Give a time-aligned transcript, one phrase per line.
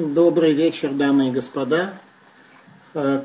[0.00, 2.00] Добрый вечер, дамы и господа.
[2.94, 3.22] Э,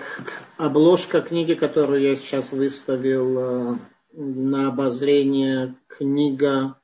[0.58, 3.78] обложка книги, которую я сейчас выставил э,
[4.12, 6.78] на обозрение, книга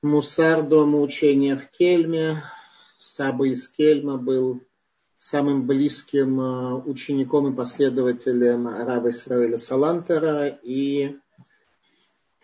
[0.00, 0.62] «Мусар.
[0.62, 2.42] Дома учения в Кельме».
[2.96, 4.62] Саба из Кельма был
[5.18, 11.16] самым близким э, учеником и последователем раба Исраэля Салантера и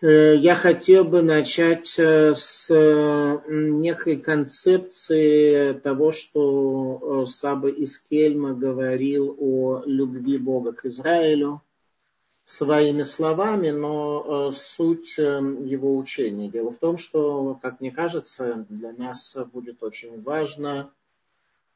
[0.07, 2.69] я хотел бы начать э, с
[3.47, 11.61] некой концепции того, что э, Саба из Кельма говорил о любви Бога к Израилю
[12.43, 16.49] своими словами, но суть его учения.
[16.49, 20.91] Дело в том, что, как мне кажется, для нас будет очень важно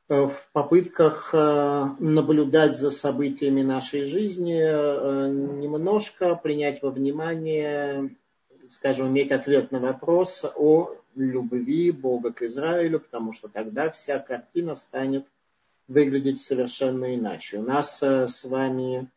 [0.09, 4.59] в попытках наблюдать за событиями нашей жизни,
[5.61, 8.09] немножко принять во внимание
[8.69, 14.75] скажем, иметь ответ на вопрос о любви Бога к Израилю, потому что тогда вся картина
[14.75, 15.25] станет
[15.87, 17.57] выглядеть совершенно иначе.
[17.57, 19.09] У нас э, с вами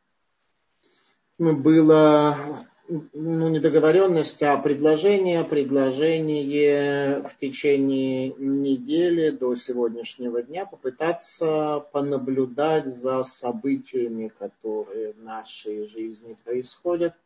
[1.39, 2.67] было
[3.13, 13.23] ну, не договоренность, а предложение, предложение в течение недели до сегодняшнего дня попытаться понаблюдать за
[13.23, 17.15] событиями, которые в нашей жизни происходят–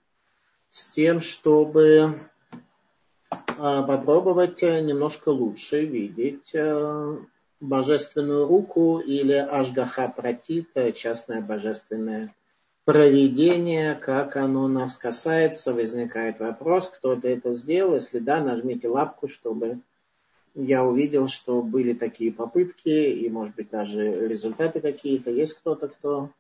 [0.69, 2.21] с тем, чтобы
[3.31, 7.17] а, попробовать немножко лучше видеть э,
[7.61, 12.35] божественную руку или ажгаха протит, частное божественное
[12.87, 19.81] проведение, как оно нас касается, возникает вопрос, кто-то это сделал, если да, нажмите лапку, чтобы
[20.55, 25.33] я увидел, что были такие попытки, и, может быть, даже результаты какие-то.
[25.33, 26.31] Есть кто-то, кто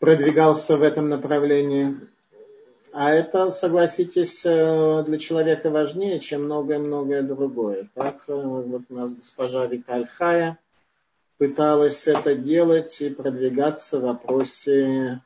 [0.00, 1.96] продвигался в этом направлении.
[2.90, 7.88] А это, согласитесь, э, для человека важнее, чем многое-многое другое.
[7.94, 10.58] Так, э, вот у нас госпожа Виталь Хая
[11.38, 15.22] пыталась это делать и продвигаться в вопросе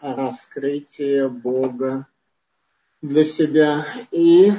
[0.00, 2.06] раскрытия Бога
[3.02, 3.86] для себя.
[4.10, 4.52] И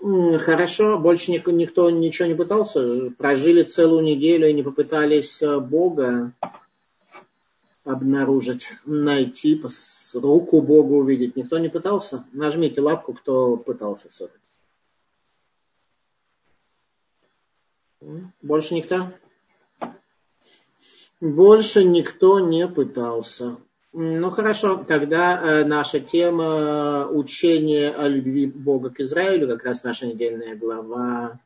[0.00, 3.10] хорошо, больше никто, ничего не пытался.
[3.10, 6.32] Прожили целую неделю и не попытались э, Бога
[7.84, 9.62] обнаружить, найти,
[10.14, 11.36] руку Бога увидеть.
[11.36, 12.24] Никто не пытался?
[12.32, 14.40] Нажмите лапку, кто пытался все-таки.
[18.42, 19.12] Больше никто?
[21.20, 23.56] Больше никто не пытался.
[23.98, 29.84] Ну хорошо, тогда э, наша тема э, учение о любви Бога к Израилю, как раз
[29.84, 31.40] наша недельная глава,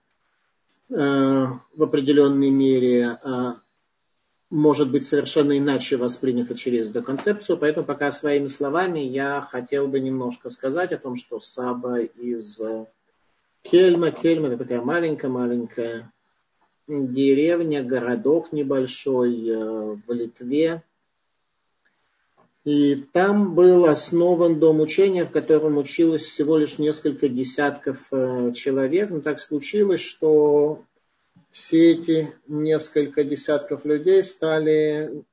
[0.88, 3.20] э, в определенной мере
[4.50, 10.00] может быть совершенно иначе воспринято через эту концепцию, поэтому пока своими словами я хотел бы
[10.00, 12.60] немножко сказать о том, что Саба из
[13.62, 16.10] Кельма, Кельма это такая маленькая-маленькая
[16.90, 20.82] деревня, городок небольшой э, в Литве.
[22.64, 29.10] И там был основан дом учения, в котором училось всего лишь несколько десятков э, человек.
[29.10, 30.82] Но так случилось, что
[31.50, 35.24] все эти несколько десятков людей стали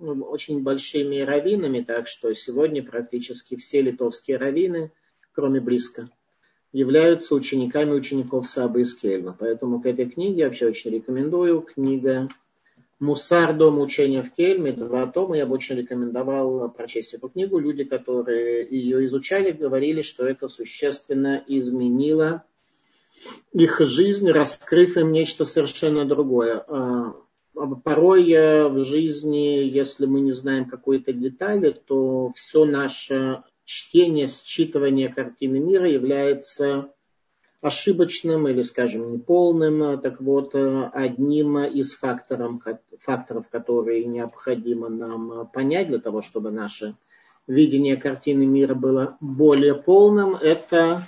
[0.00, 4.90] ну, очень большими раввинами, так что сегодня практически все литовские раввины,
[5.32, 6.10] кроме близко,
[6.74, 9.34] являются учениками учеников Сабы из Кельна.
[9.38, 11.60] Поэтому к этой книге я вообще очень рекомендую.
[11.60, 12.28] Книга
[12.98, 13.56] «Мусар.
[13.56, 14.72] Дом учения в Кельме».
[14.72, 15.36] Два тома.
[15.36, 17.60] Я бы очень рекомендовал прочесть эту книгу.
[17.60, 22.42] Люди, которые ее изучали, говорили, что это существенно изменило
[23.52, 26.64] их жизнь, раскрыв им нечто совершенно другое.
[26.66, 27.14] А,
[27.84, 35.58] порой в жизни, если мы не знаем какой-то детали, то все наше чтение, считывание картины
[35.58, 36.90] мира является
[37.60, 40.00] ошибочным или, скажем, неполным.
[40.00, 42.62] Так вот, одним из факторов,
[43.00, 46.94] факторов, которые необходимо нам понять для того, чтобы наше
[47.46, 51.06] видение картины мира было более полным, это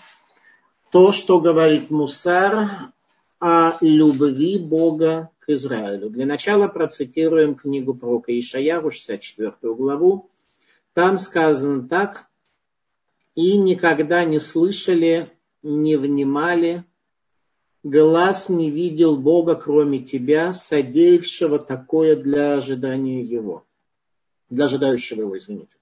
[0.90, 2.92] то, что говорит Мусар
[3.38, 6.08] о любви Бога к Израилю.
[6.08, 10.30] Для начала процитируем книгу пророка Ишаяру, 64 главу.
[10.94, 12.26] Там сказано так.
[13.36, 15.30] «И никогда не слышали,
[15.62, 16.84] не внимали,
[17.84, 23.64] глаз не видел Бога, кроме тебя, содеявшего такое для ожидания Его».
[24.50, 25.76] Для ожидающего Его, извините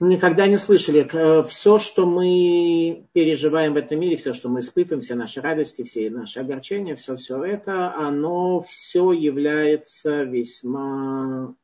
[0.00, 1.08] никогда не слышали.
[1.10, 5.82] Э, все, что мы переживаем в этом мире, все, что мы испытываем, все наши радости,
[5.84, 11.54] все наши огорчения, все, все это, оно все является весьма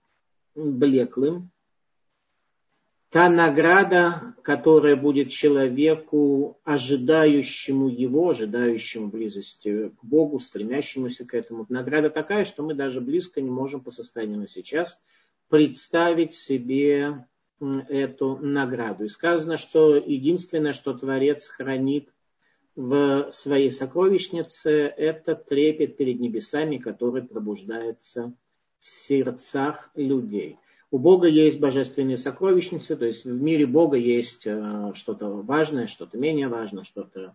[0.54, 1.50] блеклым.
[3.12, 11.66] Та награда, которая будет человеку, ожидающему его, ожидающему близости к Богу, стремящемуся к этому.
[11.68, 15.04] Награда такая, что мы даже близко не можем по состоянию на сейчас
[15.50, 17.26] представить себе
[17.60, 19.04] эту награду.
[19.04, 22.08] И сказано, что единственное, что Творец хранит
[22.76, 28.32] в своей сокровищнице, это трепет перед небесами, который пробуждается
[28.80, 30.58] в сердцах людей.
[30.92, 36.18] У Бога есть божественные сокровищницы, то есть в мире Бога есть э, что-то важное, что-то
[36.18, 37.34] менее важное, что-то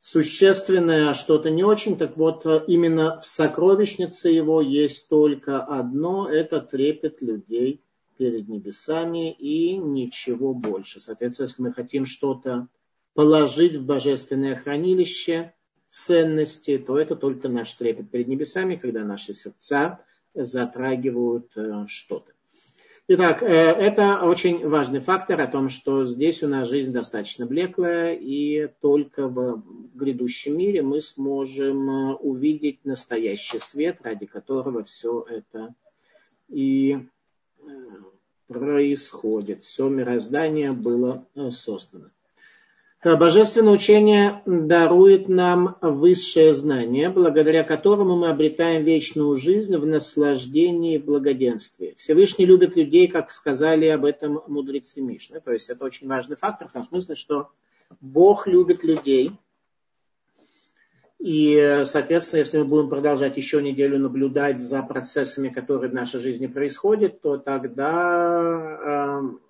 [0.00, 1.98] существенное, а что-то не очень.
[1.98, 7.82] Так вот, э, именно в сокровищнице его есть только одно, это трепет людей
[8.16, 10.98] перед небесами и ничего больше.
[10.98, 12.66] Соответственно, если мы хотим что-то
[13.12, 15.52] положить в божественное хранилище
[15.90, 20.00] ценности, то это только наш трепет перед небесами, когда наши сердца
[20.32, 22.32] затрагивают э, что-то.
[23.08, 28.16] Итак, э, это очень важный фактор о том, что здесь у нас жизнь достаточно блеклая,
[28.16, 29.62] и только в
[29.94, 35.72] грядущем мире мы сможем э, увидеть настоящий свет, ради которого все это
[36.48, 36.98] и
[37.60, 37.66] э,
[38.48, 39.62] происходит.
[39.62, 42.10] Все мироздание было создано.
[43.14, 50.98] Божественное учение дарует нам высшее знание, благодаря которому мы обретаем вечную жизнь в наслаждении и
[50.98, 51.94] благоденствии.
[51.98, 55.40] Всевышний любит людей, как сказали об этом мудрецы Мишны.
[55.40, 57.50] То есть это очень важный фактор в том смысле, что
[58.00, 59.30] Бог любит людей.
[61.18, 66.46] И, соответственно, если мы будем продолжать еще неделю наблюдать за процессами, которые в нашей жизни
[66.46, 69.40] происходят, то тогда эм,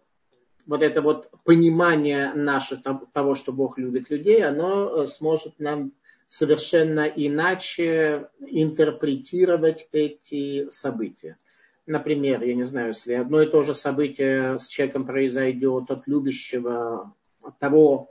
[0.66, 2.80] вот это вот понимание наше
[3.12, 5.92] того, что Бог любит людей, оно э, сможет нам
[6.28, 11.38] совершенно иначе интерпретировать эти события.
[11.86, 17.14] Например, я не знаю, если одно и то же событие с человеком произойдет от любящего,
[17.40, 18.10] от того,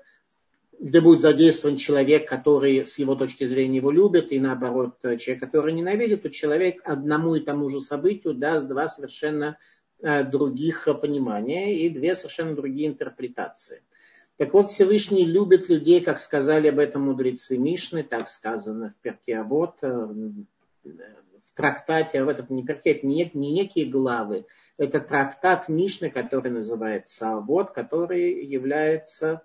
[0.79, 5.73] где будет задействован человек, который с его точки зрения его любит, и наоборот, человек, который
[5.73, 11.89] ненавидит, то человек одному и тому же событию даст два совершенно Э, других понимания и
[11.89, 13.81] две совершенно другие интерпретации.
[14.37, 19.37] Так вот, Всевышний любит людей, как сказали об этом мудрецы Мишны, так сказано в Перке
[19.37, 24.45] Авод, э, в трактате, в этом не Перке, это не, не некие главы,
[24.77, 29.41] это трактат Мишны, который называется Авод, который является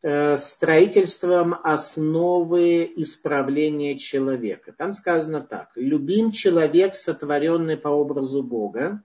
[0.00, 4.72] э, строительством основы исправления человека.
[4.72, 5.72] Там сказано так.
[5.74, 9.02] Любим человек, сотворенный по образу Бога,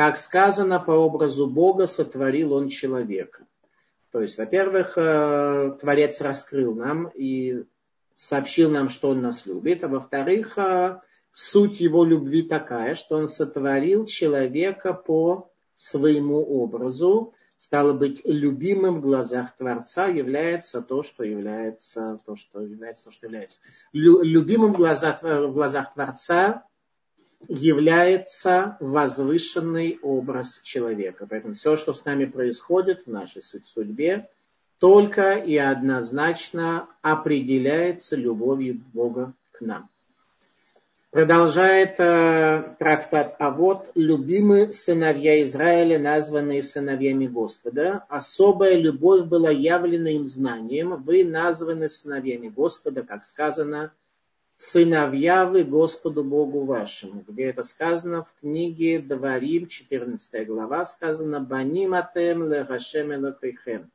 [0.00, 3.44] как сказано, по образу Бога сотворил он человека.
[4.12, 7.64] То есть, во-первых, э, Творец раскрыл нам и
[8.16, 11.00] сообщил нам, что он нас любит, а во-вторых, э,
[11.32, 19.02] суть его любви такая, что он сотворил человека по своему образу, стало быть, любимым в
[19.02, 23.60] глазах Творца является то, что является, то, что является, то, что является.
[23.92, 26.64] Любимым в глазах, в глазах Творца
[27.48, 31.26] является возвышенный образ человека.
[31.28, 34.28] Поэтому все, что с нами происходит в нашей судьбе,
[34.78, 39.88] только и однозначно определяется любовью Бога к нам.
[41.10, 50.10] Продолжает э, трактат А вот любимые сыновья Израиля, названные сыновьями Господа, особая любовь была явлена
[50.10, 53.92] им знанием, вы названы сыновьями Господа, как сказано,
[54.60, 57.24] сыновья вы Господу Богу вашему.
[57.26, 58.24] Где это сказано?
[58.24, 63.90] В книге Дварим, 14 глава, сказано Баним атем лехашем элокейхем.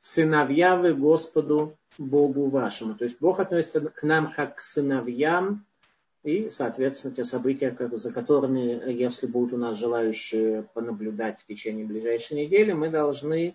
[0.00, 2.96] Сыновья вы Господу Богу вашему.
[2.96, 5.64] То есть Бог относится к нам как к сыновьям,
[6.24, 12.44] и, соответственно, те события, за которыми, если будут у нас желающие понаблюдать в течение ближайшей
[12.44, 13.54] недели, мы должны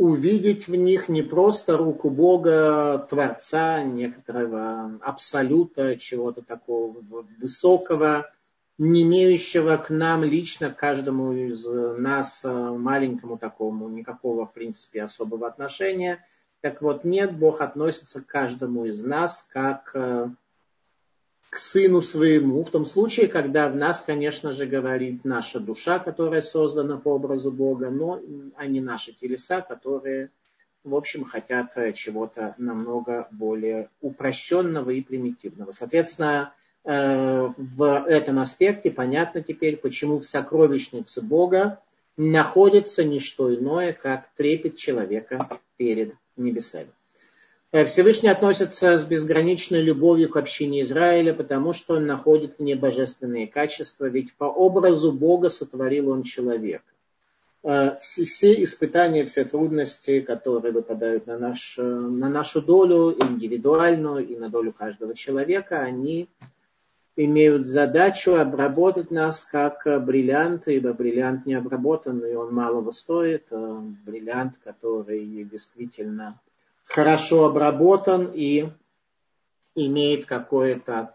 [0.00, 7.04] увидеть в них не просто руку Бога, Творца, некоторого абсолюта, чего-то такого
[7.38, 8.30] высокого,
[8.78, 15.02] не имеющего к нам лично, к каждому из нас, э, маленькому такому, никакого, в принципе,
[15.02, 16.24] особого отношения.
[16.62, 20.30] Так вот, нет, Бог относится к каждому из нас как э,
[21.50, 26.42] к сыну своему, в том случае, когда в нас, конечно же, говорит наша душа, которая
[26.42, 28.20] создана по образу Бога, но
[28.56, 30.30] а не наши телеса, которые,
[30.84, 35.72] в общем, хотят чего-то намного более упрощенного и примитивного.
[35.72, 36.54] Соответственно,
[36.84, 41.80] э, в этом аспекте понятно теперь, почему в сокровищнице Бога
[42.16, 46.90] находится не что иное, как трепет человека перед небесами.
[47.72, 52.74] Э, Всевышний относится с безграничной любовью к общине Израиля, потому что он находит в ней
[52.74, 56.84] божественные качества, ведь по образу Бога сотворил он человека.
[57.62, 64.48] э, все, испытания, все трудности, которые выпадают на, наш, на нашу долю, индивидуальную и на
[64.48, 66.28] долю каждого человека, они
[67.14, 73.48] имеют задачу обработать нас как бриллиант, ибо бриллиант не обработанный, он малого стоит.
[73.50, 76.40] Бриллиант, который действительно
[76.90, 78.68] хорошо обработан и
[79.74, 81.14] имеет какое-то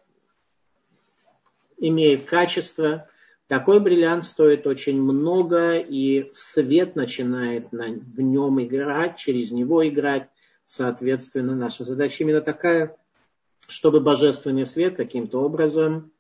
[1.78, 3.10] имеет качество.
[3.48, 10.30] Такой бриллиант стоит очень много, и свет начинает на, в нем играть, через него играть.
[10.66, 12.96] Соответственно, наша задача именно такая,
[13.68, 16.12] чтобы божественный свет каким-то образом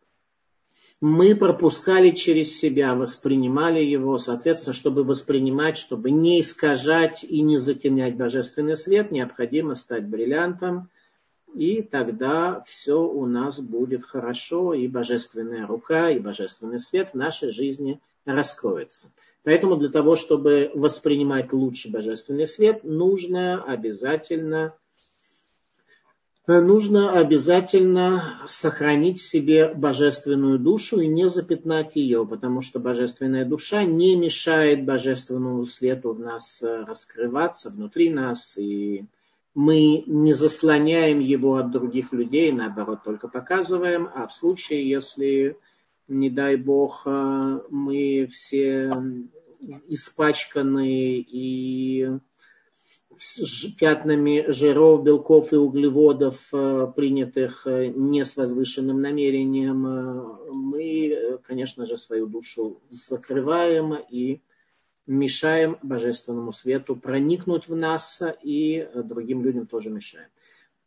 [1.01, 8.15] мы пропускали через себя, воспринимали его, соответственно, чтобы воспринимать, чтобы не искажать и не затемнять
[8.15, 10.89] божественный свет, необходимо стать бриллиантом,
[11.53, 17.51] и тогда все у нас будет хорошо, и божественная рука, и божественный свет в нашей
[17.51, 19.13] жизни раскроется.
[19.43, 24.73] Поэтому для того, чтобы воспринимать лучше божественный свет, нужно обязательно
[26.47, 33.83] нужно обязательно сохранить в себе божественную душу и не запятнать ее, потому что божественная душа
[33.83, 39.05] не мешает божественному свету в нас раскрываться внутри нас, и
[39.55, 45.57] мы не заслоняем его от других людей, наоборот, только показываем, а в случае, если,
[46.07, 48.93] не дай бог, мы все
[49.87, 52.19] испачканы и
[53.77, 61.85] пятнами жиров, белков и углеводов, э, принятых э, не с возвышенным намерением, э, мы, конечно
[61.85, 64.41] же, свою душу закрываем и
[65.07, 70.29] мешаем божественному свету проникнуть в нас и другим людям тоже мешаем.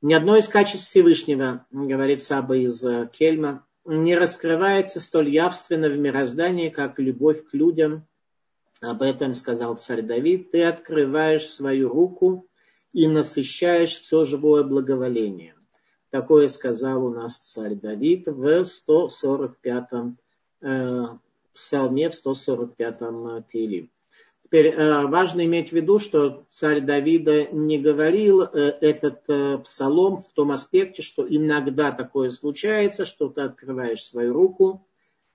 [0.01, 6.69] Ни одно из качеств Всевышнего, говорит Саба из Кельма, не раскрывается столь явственно в мироздании,
[6.69, 8.07] как любовь к людям–
[8.81, 10.51] об этом сказал царь Давид.
[10.51, 12.47] Ты открываешь свою руку
[12.93, 15.55] и насыщаешь все живое благоволение.
[16.11, 20.19] Такое сказал у нас царь Давид в 145-м
[20.63, 21.05] э,
[21.53, 23.89] псалме, в 145-м Тиле.
[24.49, 30.23] Теперь э, важно иметь в виду, что царь Давида не говорил э, этот э, псалом
[30.23, 34.87] в том аспекте, что иногда такое случается, что ты открываешь свою руку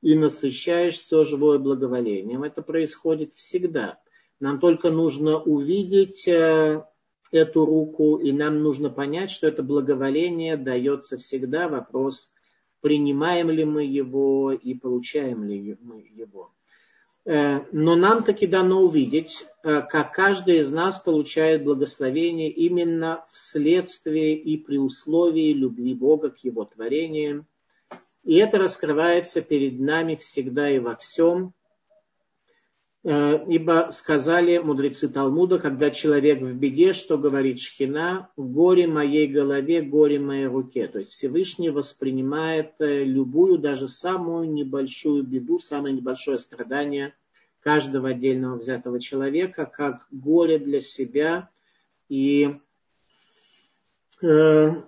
[0.03, 2.43] и насыщаешь все живое благоволением.
[2.43, 4.00] Это происходит всегда.
[4.41, 6.83] Нам только нужно увидеть э,
[7.31, 11.69] эту руку, и нам нужно понять, что это благоволение дается всегда.
[11.69, 12.33] Вопрос,
[12.81, 16.51] принимаем ли мы его и получаем ли мы его.
[17.25, 24.36] Э, но нам таки дано увидеть, э, как каждый из нас получает благословение именно вследствие
[24.36, 27.48] и при условии любви Бога к его творениям,
[28.23, 31.53] и это раскрывается перед нами всегда и во всем.
[33.05, 39.81] Э, ибо сказали мудрецы Талмуда, когда человек в беде, что говорит Шхина, горе моей голове,
[39.81, 40.87] горе моей руке.
[40.87, 47.13] То есть Всевышний воспринимает э, любую, даже самую небольшую беду, самое небольшое страдание
[47.59, 51.49] каждого отдельного взятого человека, как горе для себя.
[52.07, 52.55] И
[54.21, 54.81] э,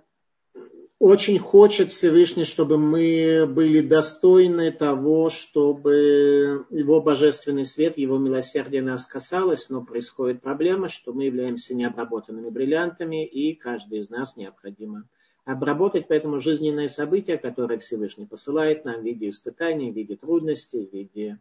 [1.06, 9.06] очень хочет Всевышний, чтобы мы были достойны того, чтобы его божественный свет, его милосердие нас
[9.06, 15.08] касалось, но происходит проблема, что мы являемся необработанными бриллиантами, и каждый из нас необходимо
[15.46, 16.08] обработать.
[16.08, 21.40] Поэтому жизненные события, которые Всевышний посылает нам в виде испытаний, в виде трудностей, в виде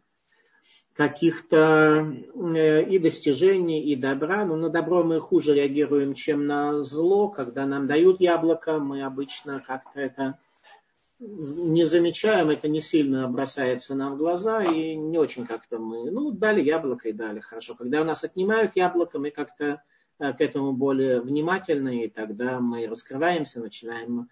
[0.95, 2.13] каких-то
[2.55, 4.45] э, и достижений, и добра.
[4.45, 7.27] Но на добро мы хуже реагируем, чем на зло.
[7.27, 10.39] Когда нам дают яблоко, мы обычно как-то это
[11.19, 16.31] не замечаем, это не сильно бросается нам в глаза, и не очень как-то мы, ну,
[16.31, 17.75] дали яблоко и дали, хорошо.
[17.75, 19.81] Когда у нас отнимают яблоко, мы как-то
[20.19, 24.29] э, к этому более внимательны, и тогда мы раскрываемся, начинаем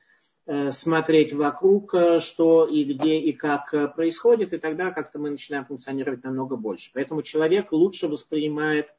[0.71, 5.65] смотреть вокруг, э, что и где и как э, происходит, и тогда как-то мы начинаем
[5.65, 6.91] функционировать намного больше.
[6.93, 8.93] Поэтому человек лучше воспринимает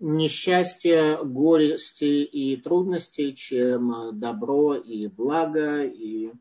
[0.00, 5.84] несчастье, горести и трудности, чем добро и благо.
[5.84, 6.32] И...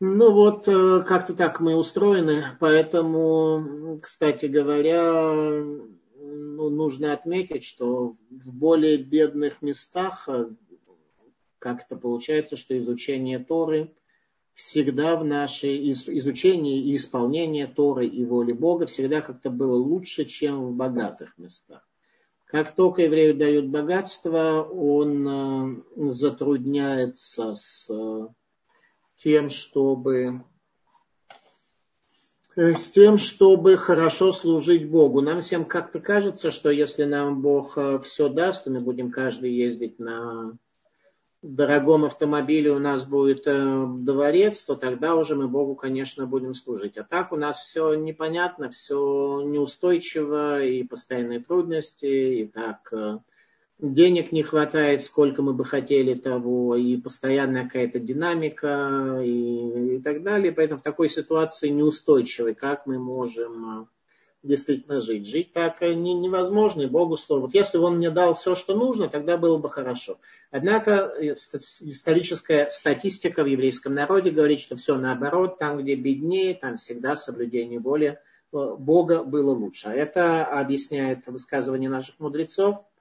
[0.00, 5.62] Ну вот, как-то так мы устроены, поэтому, кстати говоря,
[6.16, 10.28] ну, нужно отметить, что в более бедных местах,
[11.64, 13.90] как это получается, что изучение Торы
[14.52, 20.66] всегда в нашей изучении и исполнении Торы и воли Бога всегда как-то было лучше, чем
[20.66, 21.80] в богатых местах.
[22.44, 28.28] Как только еврею дают богатство, он э, затрудняется с э,
[29.16, 30.44] тем, чтобы
[32.56, 35.22] Э, с тем, чтобы хорошо служить Богу.
[35.22, 40.56] Нам всем как-то кажется, что если нам Бог все даст, мы будем каждый ездить на
[41.44, 46.96] дорогом автомобиле, у нас будет э, дворец, то тогда уже мы Богу, конечно, будем служить.
[46.96, 52.92] А так у нас все непонятно, все неустойчиво, и постоянные трудности, и так
[53.78, 60.22] денег не хватает, сколько мы бы хотели того, и постоянная какая-то динамика и, и так
[60.22, 60.52] далее.
[60.52, 63.86] Поэтому в такой ситуации неустойчивой, как мы можем э,
[64.44, 65.26] действительно жить.
[65.26, 67.42] Жить так э, не, невозможно, и Богу слово.
[67.42, 70.18] Вот если бы он мне дал все, что нужно, тогда было бы хорошо.
[70.50, 76.76] Однако э, историческая статистика в еврейском народе говорит, что все наоборот, там, где беднее, там
[76.76, 78.18] всегда соблюдение воли
[78.52, 79.88] Бога было лучше.
[79.88, 82.84] А это объясняет высказывание наших мудрецов–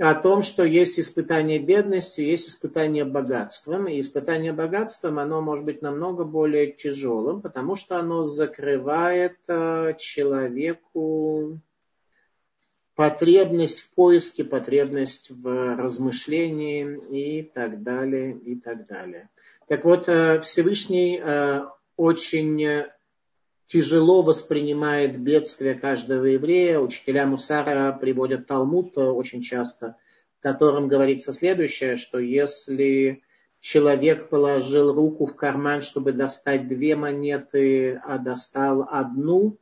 [0.00, 3.86] о том, что есть испытание бедностью, есть испытание богатством.
[3.86, 11.60] И испытание богатством, оно может быть намного более тяжелым, потому что оно закрывает э, человеку
[12.94, 19.28] потребность в поиске, потребность в размышлении и так далее, и так далее.
[19.68, 21.66] Так вот, э, Всевышний э,
[21.96, 22.86] очень
[23.70, 26.80] тяжело воспринимает бедствие каждого еврея.
[26.80, 29.96] Учителя Мусара приводят Талмуд очень часто,
[30.38, 33.22] в котором говорится следующее, что если
[33.60, 39.56] человек положил руку в карман, чтобы достать две монеты, а достал одну,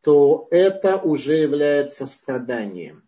[0.00, 3.04] то это уже является страданием.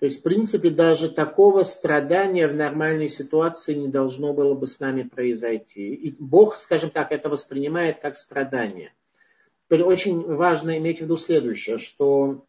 [0.00, 4.80] То есть, в принципе, даже такого страдания в нормальной ситуации не должно было бы с
[4.80, 5.94] нами произойти.
[5.94, 8.94] И Бог, скажем так, это воспринимает как страдание–
[9.70, 12.44] очень важно иметь в виду следующее, что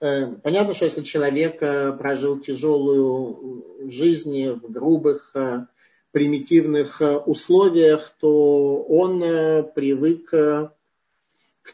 [0.00, 5.66] э, понятно, что если человек э, прожил тяжелую жизнь в грубых, э,
[6.12, 9.20] примитивных условиях, то он
[9.74, 10.72] привык к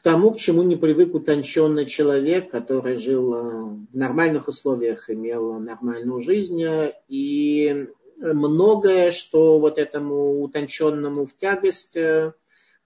[0.02, 6.60] тому, к чему не привык утонченный человек, который жил в нормальных условиях, имел нормальную жизнь.
[7.06, 11.96] И многое, что вот этому утонченному в тягость,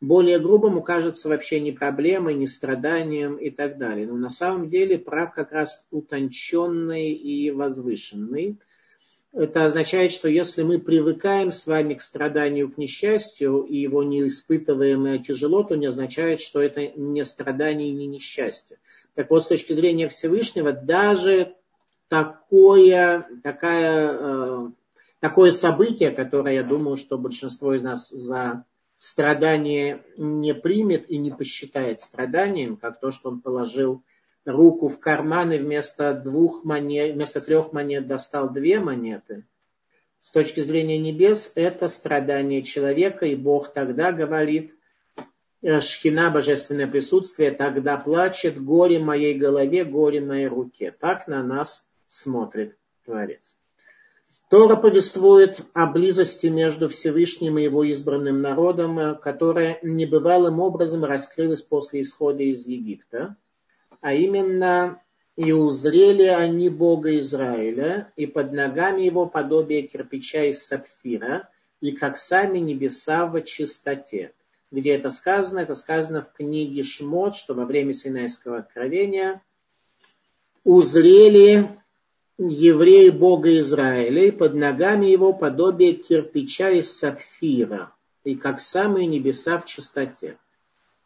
[0.00, 4.06] более грубому кажется вообще не проблемой, не страданием и так далее.
[4.06, 8.58] Но на самом деле прав как раз утонченный и возвышенный.
[9.32, 14.26] Это означает, что если мы привыкаем с вами к страданию, к несчастью, и его не
[14.26, 18.78] испытываем тяжело, то не означает, что это не страдание и не несчастье.
[19.14, 21.54] Так вот, с точки зрения Всевышнего, даже
[22.08, 24.68] такое, такая, э,
[25.20, 28.64] такое событие, которое, я думаю, что большинство из нас за
[28.98, 34.02] страдание не примет и не посчитает страданием, как то, что он положил
[34.44, 39.44] руку в карман и вместо двух монет, вместо трех монет достал две монеты.
[40.20, 44.72] С точки зрения небес это страдание человека, и Бог тогда говорит,
[45.62, 50.90] «Э, Шхина, божественное присутствие, тогда плачет горе моей голове, горе моей руке.
[50.90, 53.56] Так на нас смотрит Творец.
[54.48, 62.02] Тора повествует о близости между Всевышним и его избранным народом, которая небывалым образом раскрылась после
[62.02, 63.36] исхода из Египта,
[64.00, 65.02] а именно
[65.34, 71.48] и узрели они Бога Израиля, и под ногами его подобие кирпича из сапфира,
[71.80, 74.32] и как сами небеса в чистоте.
[74.70, 75.58] Где это сказано?
[75.58, 79.42] Это сказано в книге Шмот, что во время Синайского откровения
[80.64, 81.68] узрели
[82.38, 87.92] евреи Бога Израиля, и под ногами его подобие кирпича из сапфира,
[88.24, 90.38] и как самые небеса в чистоте.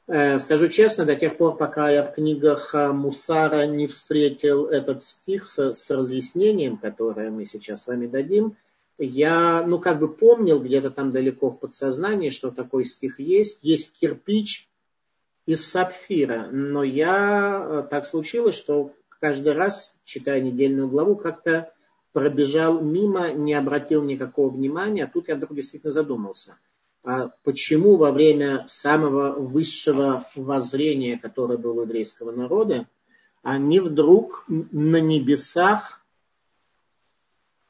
[0.07, 5.05] Э, скажу честно, до тех пор, пока я в книгах э, Мусара не встретил этот
[5.05, 8.57] стих с, разъяснением, которое мы сейчас с вами дадим,
[8.99, 13.61] я, ну, как бы помнил где-то там далеко в подсознании, что такой стих есть.
[13.63, 14.69] Есть кирпич
[15.47, 21.73] из сапфира, но я, э, так случилось, что каждый раз, читая недельную главу, как-то
[22.13, 26.57] пробежал мимо, не обратил никакого внимания, тут я вдруг действительно задумался.
[27.03, 32.87] А почему во время самого высшего воззрения, которое было у еврейского народа,
[33.43, 36.05] они вдруг на небесах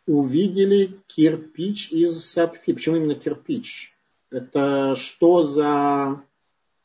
[0.06, 2.74] увидели кирпич из сапфира.
[2.74, 3.94] Почему именно кирпич?
[4.30, 6.22] Это что за...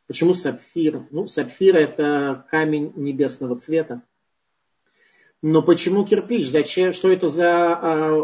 [0.08, 1.08] Почему сапфир?
[1.10, 4.04] Ну, сапфир это камень небесного цвета.
[5.42, 6.48] Но почему кирпич?
[6.48, 6.92] Зачем?
[6.92, 8.20] Что это за а,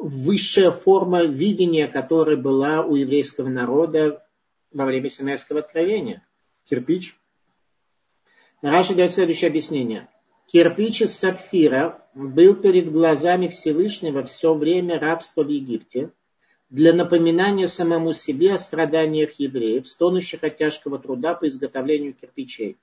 [0.00, 4.26] высшая форма видения, которая была у еврейского народа
[4.72, 6.26] во время Синайского откровения?
[6.64, 7.16] Кирпич.
[8.62, 10.08] Раша дает следующее объяснение.
[10.46, 16.10] Кирпич из сапфира был перед глазами Всевышнего все время рабства в Египте,
[16.70, 22.76] для напоминания самому себе о страданиях евреев, стонущих от тяжкого труда по изготовлению кирпичей.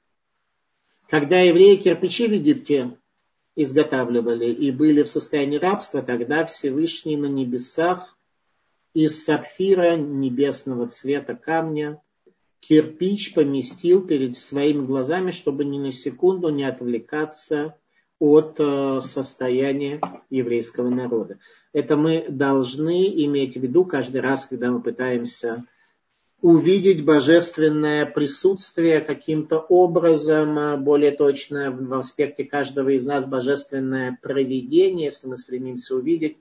[1.09, 2.97] Когда евреи кирпичи в Египте
[3.55, 8.17] изготавливали и были в состоянии рабства, тогда Всевышний на небесах
[8.93, 12.01] из сапфира небесного цвета камня
[12.59, 17.75] кирпич поместил перед своими глазами, чтобы ни на секунду не отвлекаться
[18.19, 21.39] от э, состояния еврейского народа.
[21.73, 25.65] Это мы должны иметь в виду каждый раз, когда мы пытаемся
[26.43, 35.05] увидеть божественное присутствие каким-то образом, э, более точно в аспекте каждого из нас божественное проведение,
[35.05, 36.35] если мы стремимся увидеть,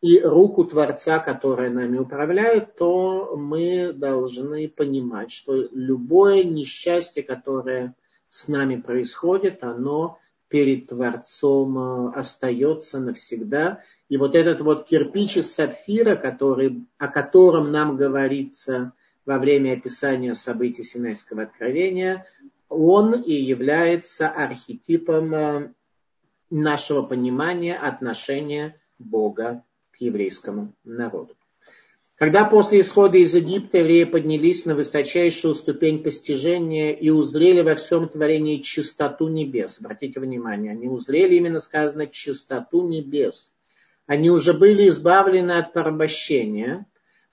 [0.00, 7.94] и руку Творца, которая нами управляет, то мы должны понимать, что любое несчастье, которое
[8.30, 13.82] с нами происходит, оно перед Творцом э, остается навсегда.
[14.08, 20.34] И вот этот вот кирпич из сапфира, который, о котором нам говорится во время описания
[20.34, 22.26] событий Синайского откровения,
[22.68, 25.72] он и является архетипом э,
[26.50, 31.36] нашего понимания отношения Бога к еврейскому народу.
[32.16, 38.08] Когда после исхода из Египта евреи поднялись на высочайшую ступень постижения и узрели во всем
[38.08, 43.56] творении чистоту небес, обратите внимание, они узрели именно сказано чистоту небес.
[44.06, 46.86] Они уже были избавлены от порабощения,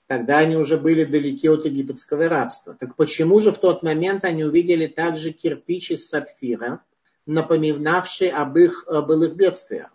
[0.10, 2.76] тогда они уже были далеки от египетского рабства.
[2.80, 6.82] Так почему же в тот момент они увидели также кирпич из сапфира,
[7.28, 9.92] напоминавший об их былых бедствиях?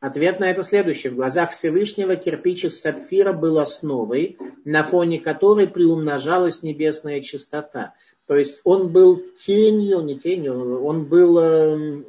[0.00, 1.10] Ответ на это следующий.
[1.10, 7.92] В глазах Всевышнего кирпич из сапфира был основой, на фоне которой приумножалась небесная чистота.
[8.26, 12.06] То есть он был тенью, не тенью, он был эм,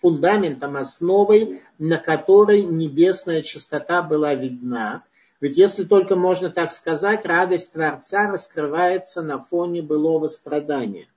[0.00, 5.02] фундаментом, основой, на которой небесная чистота была видна.
[5.40, 11.08] Ведь если только можно так сказать, радость Творца раскрывается на фоне былого страдания.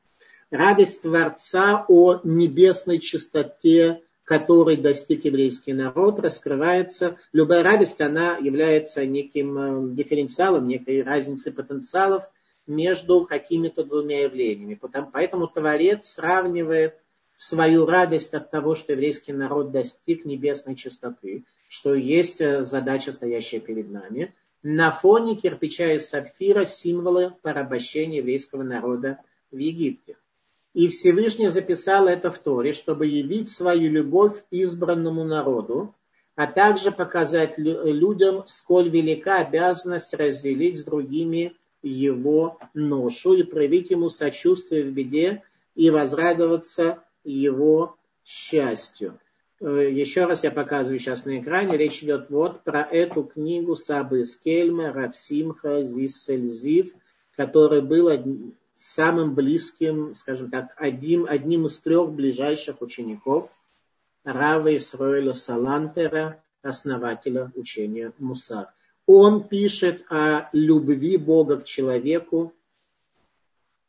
[0.51, 7.17] Радость Творца о небесной чистоте который достиг еврейский народ, раскрывается.
[7.33, 9.57] Любая радость, она является неким
[9.91, 12.31] э, дифференциалом, некой разницей потенциалов
[12.65, 14.79] между какими-то двумя явлениями.
[15.11, 16.95] Поэтому Творец сравнивает
[17.35, 23.61] свою радость от того, что еврейский народ достиг небесной чистоты, что есть э, задача, стоящая
[23.61, 29.19] перед нами, на фоне кирпича из сапфира символы порабощения еврейского народа
[29.51, 30.17] в Египте.
[30.73, 35.95] И Всевышний записал это в Торе, чтобы явить свою любовь избранному народу,
[36.35, 44.09] а также показать людям, сколь велика обязанность разделить с другими его ношу и проявить ему
[44.09, 45.41] сочувствие в беде
[45.75, 49.17] и возрадоваться его счастью.
[49.61, 51.77] Еще раз я показываю сейчас на экране.
[51.77, 56.93] Речь идет вот про эту книгу Сабы Скельма, Равсимха, Зиссельзив,
[57.35, 58.09] который был
[58.75, 63.51] самым близким, скажем так, одним, одним из трех ближайших учеников
[64.23, 68.69] Рава Исроэля Салантера, основателя учения Мусар.
[69.05, 72.53] Он пишет о любви Бога к человеку,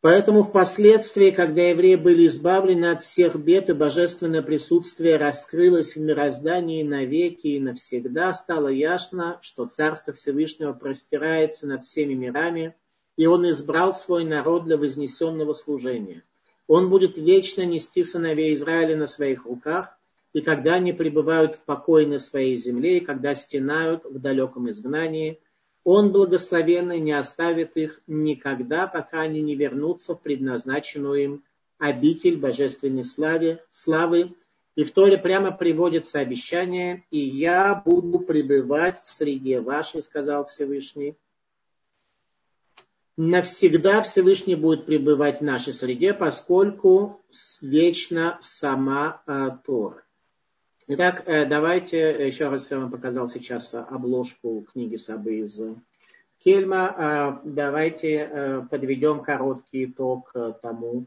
[0.03, 6.83] Поэтому впоследствии, когда евреи были избавлены от всех бед, и божественное присутствие раскрылось в мироздании
[6.83, 12.75] навеки и навсегда, стало ясно, что Царство Всевышнего простирается над всеми мирами,
[13.17, 16.25] и он избрал свой народ для вознесенного служения.
[16.67, 19.97] Он будет вечно нести сыновей Израиля на своих руках,
[20.33, 25.39] и когда они пребывают в покое на своей земле, и когда стенают в далеком изгнании,
[25.85, 31.45] он благословенный не оставит их никогда, пока они не вернутся в предназначенную им
[31.79, 34.35] обитель божественной славе, славы.
[34.77, 41.17] И в Торе прямо приводится обещание, «И я буду пребывать в среде вашей», сказал Всевышний,
[43.17, 47.21] навсегда Всевышний будет пребывать в нашей среде, поскольку
[47.61, 50.03] вечно сама э, Тора.
[50.89, 55.61] Итак, э, давайте еще раз я вам показал сейчас обложку книги Сабы из
[56.43, 57.41] Кельма.
[57.45, 61.07] Э, давайте подведем короткий итог тому,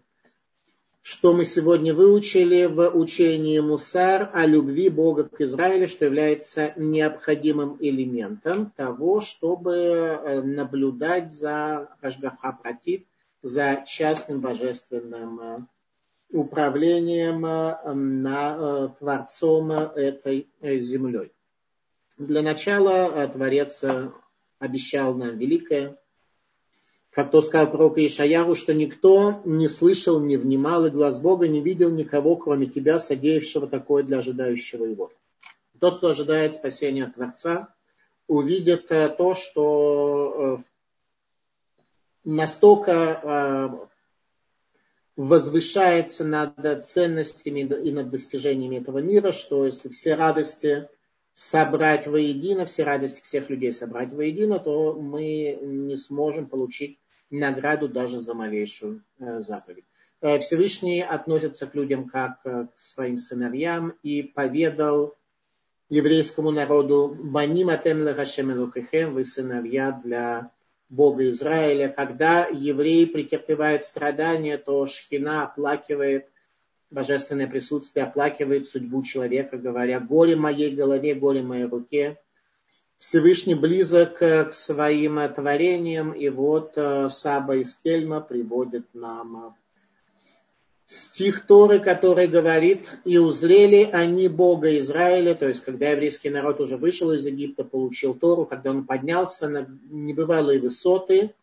[1.05, 7.77] что мы сегодня выучили в учении Мусар о любви Бога к Израилю, что является необходимым
[7.79, 13.05] элементом того, чтобы э, наблюдать за Хашгаха Пратит,
[13.43, 15.59] за частным божественным э,
[16.31, 21.31] управлением э, на Творцом этой землей.
[22.17, 23.83] Для начала Творец
[24.59, 25.97] обещал нам великое,
[27.11, 31.61] как то сказал пророк Ишаяру, что никто не слышал, не внимал, и глаз Бога не
[31.61, 35.11] видел никого, кроме тебя, содеявшего такое для ожидающего его.
[35.79, 37.73] Тот, кто ожидает спасения Творца,
[38.27, 40.61] увидит то, что
[42.25, 43.89] настолько
[45.15, 50.89] возвышается над ценностями и над достижениями этого мира, что если все радости
[51.33, 56.99] собрать воедино, все радости всех людей собрать воедино, то мы не сможем получить
[57.29, 59.85] награду даже за малейшую э, заповедь.
[60.21, 65.15] Э, Всевышний относится к людям как э, к своим сыновьям и поведал
[65.89, 68.03] еврейскому народу «Баним атем
[69.13, 70.51] вы сыновья для
[70.89, 71.89] Бога Израиля.
[71.89, 76.27] Когда еврей претерпевает страдания, то Шхина оплакивает
[76.91, 82.17] божественное присутствие, оплакивает судьбу человека, говоря, горе моей голове, горе моей руке.
[82.97, 89.55] Всевышний близок к своим творениям, и вот э, Саба из Кельма приводит нам
[90.87, 96.77] стих Торы, который говорит, и узрели они Бога Израиля, то есть когда еврейский народ уже
[96.77, 101.33] вышел из Египта, получил Тору, когда он поднялся на небывалые высоты,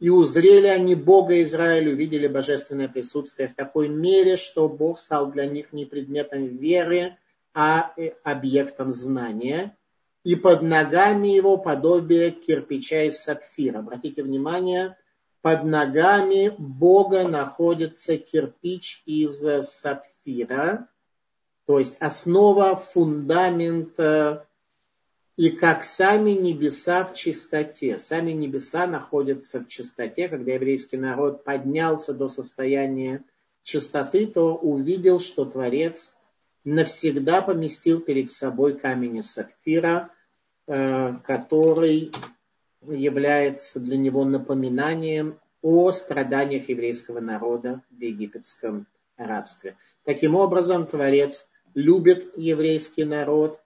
[0.00, 5.46] и узрели они Бога Израиля, увидели божественное присутствие в такой мере, что Бог стал для
[5.46, 7.16] них не предметом веры,
[7.52, 9.76] а э, объектом знания.
[10.22, 13.78] И под ногами его подобие кирпича из сапфира.
[13.80, 14.96] Обратите внимание,
[15.42, 20.88] под ногами Бога находится кирпич из сапфира,
[21.66, 23.98] то есть основа, фундамент
[25.38, 27.98] и как сами небеса в чистоте.
[27.98, 30.28] Сами небеса находятся в чистоте.
[30.28, 33.22] Когда еврейский народ поднялся до состояния
[33.62, 36.16] чистоты, то увидел, что Творец
[36.64, 40.10] навсегда поместил перед собой камень из сапфира,
[40.66, 42.10] э, который
[42.90, 49.76] является для него напоминанием о страданиях еврейского народа в египетском рабстве.
[50.04, 53.60] Таким образом, Творец любит еврейский народ,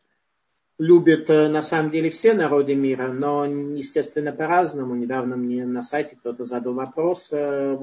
[0.79, 4.95] любит э, на самом деле все народы мира, но, естественно, по-разному.
[4.95, 7.79] Недавно мне на сайте кто-то задал вопрос, э,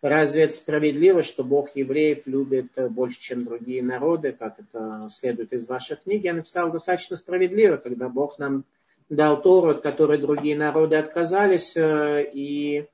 [0.00, 5.52] разве это справедливо, что Бог евреев любит э, больше, чем другие народы, как это следует
[5.52, 6.24] из ваших книг?
[6.24, 8.64] Я написал достаточно справедливо, когда Бог нам
[9.12, 12.86] дал Тору, от которой другие народы отказались, э, и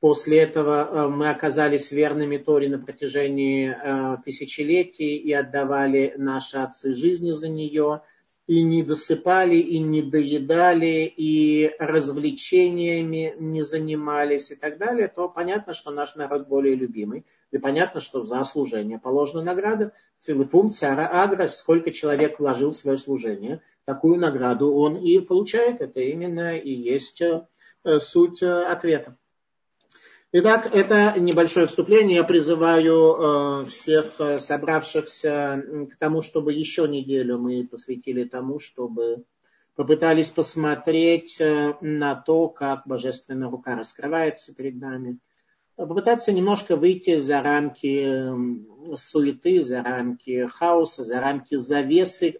[0.00, 6.94] после этого э, мы оказались верными Торе на протяжении э, тысячелетий и отдавали наши отцы
[6.94, 8.02] жизни за нее,
[8.46, 15.72] и не досыпали, и не доедали, и развлечениями не занимались и так далее, то понятно,
[15.72, 17.24] что наш народ более любимый.
[17.50, 19.92] И понятно, что за служение положена награда.
[20.18, 25.80] Целый функция агра, сколько человек вложил в свое служение– такую награду он и получает.
[25.80, 29.16] Это именно и есть э, суть э, ответа.
[30.32, 32.16] Итак, это небольшое вступление.
[32.16, 39.24] Я призываю э, всех собравшихся к тому, чтобы еще неделю мы посвятили тому, чтобы
[39.74, 45.18] попытались посмотреть на то, как божественная рука раскрывается перед нами.
[45.76, 52.38] Попытаться немножко выйти за рамки суеты, за рамки хаоса, за рамки завесы,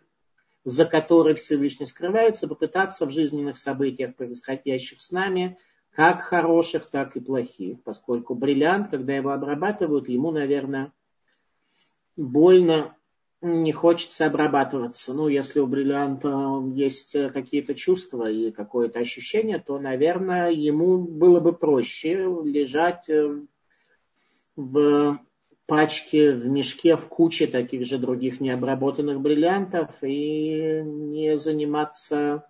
[0.65, 5.59] за которой Всевышний скрывается, попытаться в жизненных событиях, происходящих с нами,
[5.91, 10.93] как хороших, так и плохих, поскольку бриллиант, когда его обрабатывают, ему, наверное,
[12.17, 12.97] больно
[13.43, 15.13] не хочется обрабатываться.
[15.13, 21.53] Ну, если у бриллианта есть какие-то чувства и какое-то ощущение, то, наверное, ему было бы
[21.53, 23.11] проще лежать
[24.55, 25.19] в
[25.67, 32.47] пачке, в мешке, в куче таких же других необработанных бриллиантов и не заниматься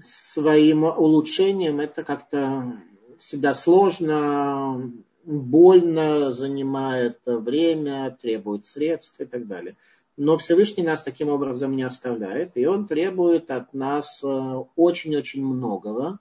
[0.00, 1.80] своим улучшением.
[1.80, 2.80] Это как-то
[3.18, 4.92] всегда сложно,
[5.24, 9.76] больно, занимает время, требует средств и так далее.
[10.16, 14.28] Но Всевышний нас таким образом не оставляет, и Он требует от нас э,
[14.76, 16.18] очень-очень многого,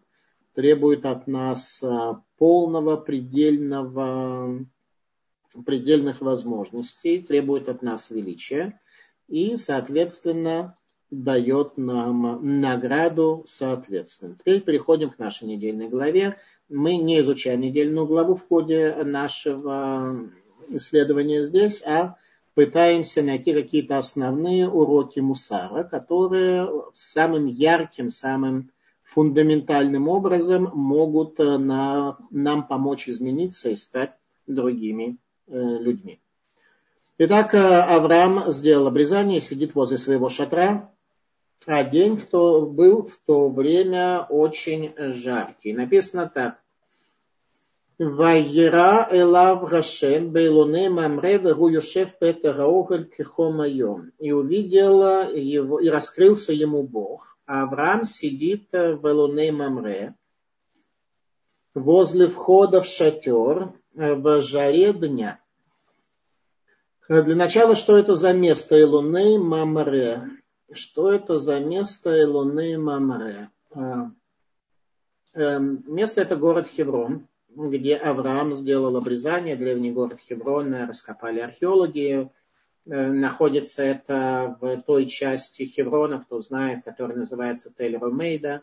[0.54, 4.66] требует от нас э, полного, предельного
[5.66, 8.80] предельных возможностей, требует от нас величия
[9.28, 10.78] и, соответственно,
[11.10, 14.36] дает нам награду соответственно.
[14.40, 16.38] Теперь переходим к нашей недельной главе.
[16.70, 20.30] Мы не изучаем недельную главу в ходе нашего
[20.70, 22.16] исследования здесь, а
[22.54, 28.72] пытаемся найти какие-то основные уроки Мусара, которые самым ярким, самым
[29.04, 34.14] фундаментальным образом могут на, нам помочь измениться и стать
[34.48, 36.20] другими Э, людьми.
[37.18, 40.92] Итак, э, Авраам сделал обрезание и сидит возле своего шатра,
[41.68, 45.74] а день в то, был в то время очень жаркий.
[45.74, 46.58] Написано так.
[48.00, 56.52] Вайера элав Гашем бейлоне мамре вегу юшев петер аохель кихом И увидел его, и раскрылся
[56.52, 57.32] ему Бог.
[57.52, 60.16] Авраам сидит в Элуне Мамре,
[61.76, 65.41] возле входа в шатер в жаре дня.
[67.12, 70.30] Для начала, что это за место Элуне Мамре?
[70.72, 73.50] Что это за место Элуне Мамре?
[73.72, 74.12] А,
[75.34, 82.32] эм, место это город Хеврон, где Авраам сделал обрезание, древний город Хеврон, раскопали археологи.
[82.86, 88.62] Э, находится это в той части Хеврона, кто знает, которая называется Тель-Ромейда,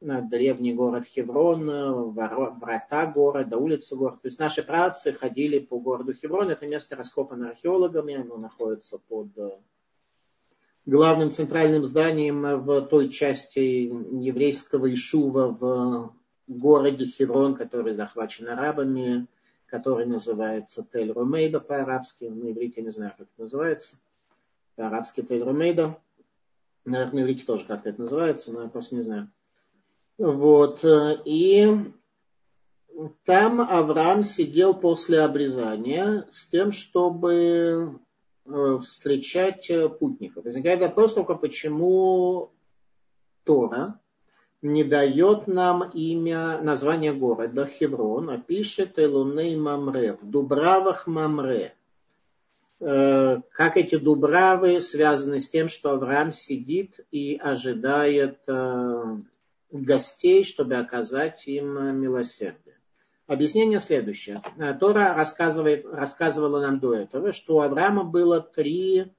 [0.00, 4.18] древний город Хеврон, врата города, улицы города.
[4.22, 6.50] То есть наши працы ходили по городу Хеврон.
[6.50, 9.50] Это место раскопано археологами, оно находится под э,
[10.86, 16.14] главным центральным зданием в той части еврейского Ишува в
[16.48, 19.26] городе Хеврон, который захвачен арабами,
[19.66, 22.24] который называется Тель-Румейда по-арабски.
[22.24, 23.96] На иврите не знаю, как это называется.
[24.76, 25.94] По-арабски Тель-Румейда.
[26.86, 29.30] Наверное, на иврите тоже как-то это называется, но я просто не знаю.
[30.20, 30.84] Вот.
[31.24, 31.66] И
[33.24, 37.98] там Авраам сидел после обрезания с тем, чтобы
[38.44, 40.44] э, встречать путников.
[40.44, 42.52] Возникает вопрос только, почему
[43.44, 43.98] Тора
[44.60, 51.74] не дает нам имя, название города Хеврон, а пишет Элуней Мамре, в Дубравах Мамре.
[52.78, 59.16] Э, как эти дубравы связаны с тем, что Авраам сидит и ожидает э,
[59.70, 62.76] гостей, чтобы оказать им милосердие.
[63.26, 64.42] Объяснение следующее.
[64.58, 69.12] Э, Тора рассказывает, рассказывала нам до этого, что у Авраама было три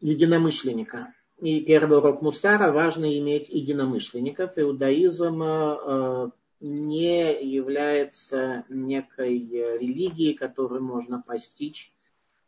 [0.00, 4.58] единомышленника– и первый урок Мусара, важно иметь единомышленников.
[4.58, 11.92] Иудаизм э, не является некой религией, которую можно постичь,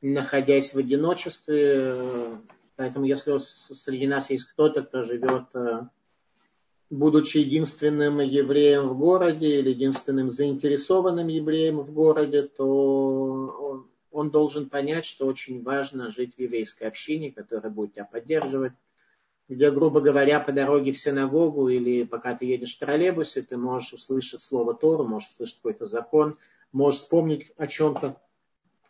[0.03, 1.95] находясь в одиночестве.
[2.75, 5.83] Поэтому если среди нас есть кто-то, кто живет, э,
[6.91, 15.05] будучи единственным евреем в городе или единственным заинтересованным евреем в городе, то он должен понять,
[15.05, 18.73] что очень важно жить в еврейской общине, которая будет тебя поддерживать,
[19.49, 23.93] где, грубо говоря, по дороге в синагогу или пока ты едешь в троллейбусе, ты можешь
[23.93, 26.37] услышать слово Тору, можешь услышать какой-то закон,
[26.73, 28.21] можешь вспомнить о чем-то,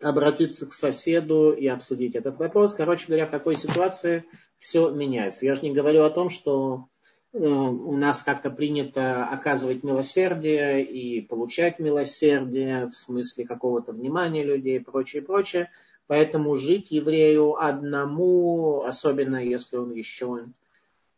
[0.00, 2.72] обратиться к соседу и обсудить этот вопрос.
[2.72, 4.24] Короче говоря, в такой ситуации
[4.58, 5.44] все меняется.
[5.44, 6.86] Я же не говорю о том, что
[7.32, 14.82] у нас как-то принято оказывать милосердие и получать милосердие в смысле какого-то внимания людей и
[14.82, 15.70] прочее, прочее.
[16.08, 20.46] Поэтому жить еврею одному, особенно если он еще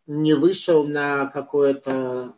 [0.06, 2.34] не вышел на какое-то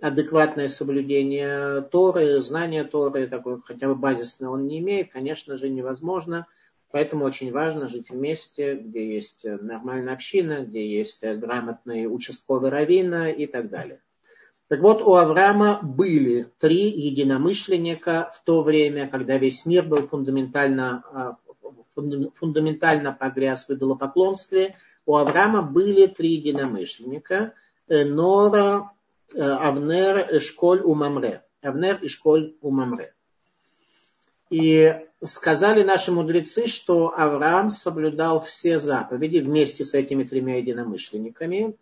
[0.00, 6.46] адекватное соблюдение Торы, знание Торы, такое хотя бы базисное он не имеет, конечно же, невозможно.
[6.94, 13.48] Поэтому очень важно жить вместе, где есть нормальная община, где есть грамотные участковые раввины и
[13.48, 13.98] так далее.
[14.68, 21.02] Так вот, у Авраама были три единомышленника в то время, когда весь мир был фундаментально
[21.12, 21.36] а,
[22.36, 27.54] фундаментально погряз в идолопоклонстве, у Авраама были три единомышленника
[27.88, 28.92] э,– Нора,
[29.34, 31.42] э, Авнер, Эшколь, Умамре.
[31.60, 33.13] Авнер, Эшколь, Умамре.
[34.50, 41.76] И сказали наши мудрецы, что Авраам соблюдал все заповеди вместе с этими тремя единомышленниками,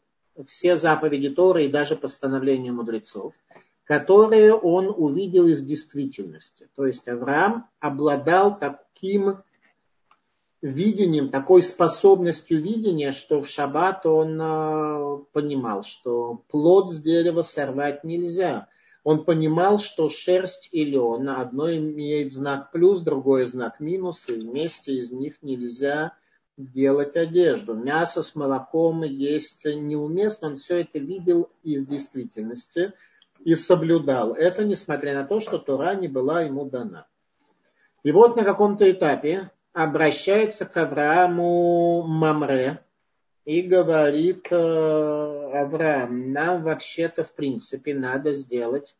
[0.46, 3.34] все заповеди Торы и даже постановления мудрецов,
[3.84, 6.68] которые он увидел из действительности.
[6.74, 9.42] То есть Авраам обладал таким
[10.62, 18.04] видением, такой способностью видения, что в шаббат он э, понимал, что плод с дерева сорвать
[18.04, 18.68] нельзя.
[19.04, 24.94] Он понимал, что шерсть и лен, одно имеет знак плюс, другое знак минус, и вместе
[24.94, 26.12] из них нельзя
[26.56, 27.74] делать одежду.
[27.74, 32.92] Мясо с молоком есть неуместно, он все это видел из действительности
[33.40, 34.34] и соблюдал.
[34.34, 37.06] Это несмотря на то, что Тура не была ему дана.
[38.04, 42.81] И вот на каком-то этапе обращается к Аврааму Мамре
[43.44, 48.96] и говорит, э, Авраам, нам вообще-то в принципе надо сделать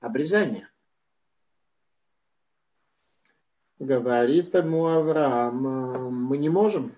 [0.00, 0.68] обрезание.
[3.78, 6.96] Говорит ему Авраам, мы не можем.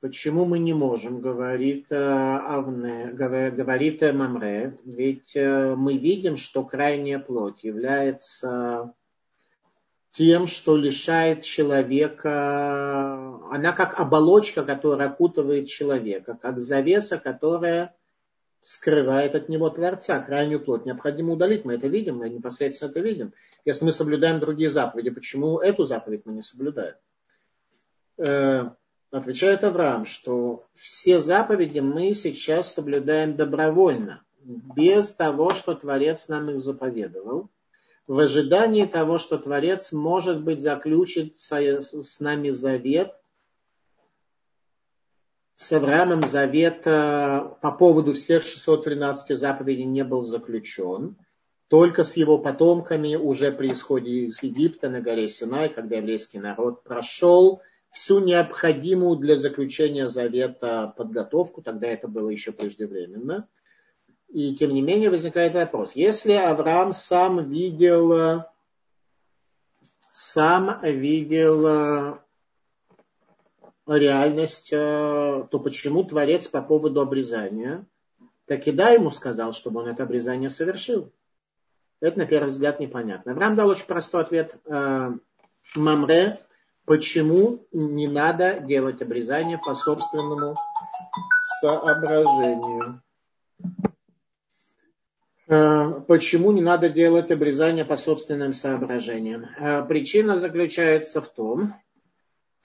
[0.00, 7.18] Почему мы не можем, говорит, э, Авне, говорит Мамре, ведь э, мы видим, что крайняя
[7.18, 8.94] плоть является
[10.12, 13.18] тем, что лишает человека,
[13.50, 17.94] она как оболочка, которая окутывает человека, как завеса, которая
[18.62, 20.84] скрывает от него Творца, крайнюю плоть.
[20.84, 23.32] Необходимо удалить, мы это видим, мы непосредственно это видим.
[23.64, 26.94] Если мы соблюдаем другие заповеди, почему эту заповедь мы не соблюдаем?
[28.18, 28.70] Э,
[29.10, 36.60] Отвечает Авраам, что все заповеди мы сейчас соблюдаем добровольно, без того, что Творец нам их
[36.60, 37.48] заповедовал,
[38.08, 43.14] в ожидании того, что Творец, может быть, заключит с нами завет,
[45.56, 51.16] с Авраамом завет по поводу всех 613 заповедей не был заключен,
[51.68, 56.84] только с его потомками уже при исходе из Египта на горе Синай, когда еврейский народ
[56.84, 63.48] прошел всю необходимую для заключения завета подготовку, тогда это было еще преждевременно.
[64.28, 68.44] И тем не менее возникает вопрос, если Авраам сам видел,
[70.12, 72.18] сам видел
[73.86, 77.86] реальность, то почему Творец по поводу обрезания
[78.46, 81.12] так и да ему сказал, чтобы он это обрезание совершил?
[82.00, 83.32] Это на первый взгляд непонятно.
[83.32, 84.56] Авраам дал очень простой ответ.
[84.66, 85.10] Э,
[85.74, 86.40] Мамре
[86.88, 90.54] Почему не надо делать обрезание по собственному
[91.60, 93.02] соображению?
[95.48, 99.46] Э, почему не надо делать обрезание по собственным соображениям?
[99.58, 101.74] Э, причина заключается в том,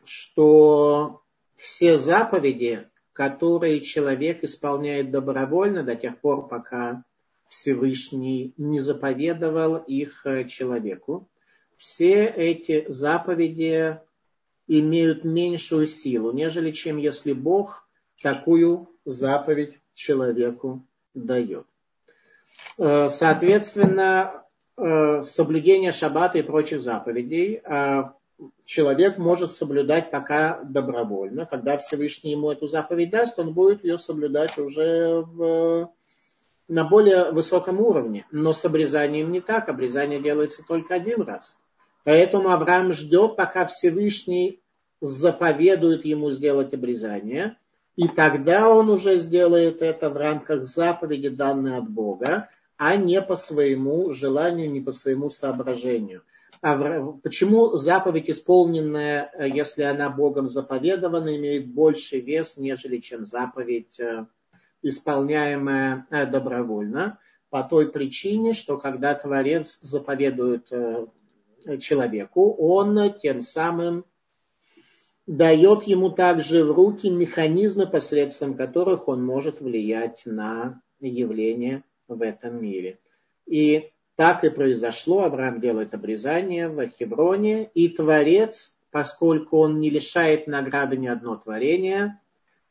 [0.04, 1.22] что
[1.56, 7.06] все заповеди, которые человек исполняет добровольно до тех пор, пока
[7.48, 11.30] Всевышний не заповедовал их э, человеку,
[11.78, 13.98] все эти заповеди
[14.68, 17.88] имеют меньшую силу, нежели чем если Бог
[18.22, 21.66] такую заповедь человеку дает.
[22.78, 24.44] Э, соответственно,
[24.78, 28.04] э, соблюдение шаббата и прочих заповедей э,
[28.66, 31.46] человек может соблюдать пока добровольно.
[31.46, 35.90] Когда Всевышний ему эту заповедь даст, он будет ее соблюдать уже в,
[36.68, 38.26] на более высоком уровне.
[38.32, 39.70] Но с обрезанием не так.
[39.70, 41.58] Обрезание делается только один раз.
[42.04, 44.60] Поэтому Авраам ждет, пока Всевышний
[45.00, 47.58] заповедует ему сделать обрезание,
[47.96, 52.50] и тогда он уже сделает это в рамках заповеди, данной от Бога,
[52.86, 56.24] а не по своему желанию, не по своему соображению.
[56.62, 56.78] А
[57.24, 64.26] почему заповедь, исполненная, если она Богом заповедована, имеет больше вес, нежели чем заповедь, э,
[64.82, 67.20] исполняемая э, добровольно?
[67.50, 71.08] По той причине, что когда Творец заповедует э,
[71.80, 74.04] человеку, он тем самым
[75.26, 82.62] дает ему также в руки механизмы, посредством которых он может влиять на явления в этом
[82.62, 83.00] мире.
[83.46, 85.24] И так и произошло.
[85.24, 92.20] Авраам делает обрезание в Хевроне, и Творец, поскольку он не лишает награды ни одно творение,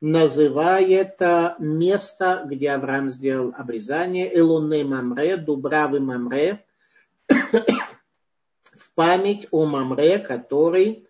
[0.01, 1.21] называет
[1.59, 6.65] место, где Авраам сделал обрезание, Элуне Мамре, Дубравы Мамре,
[7.29, 11.07] в память о Мамре, который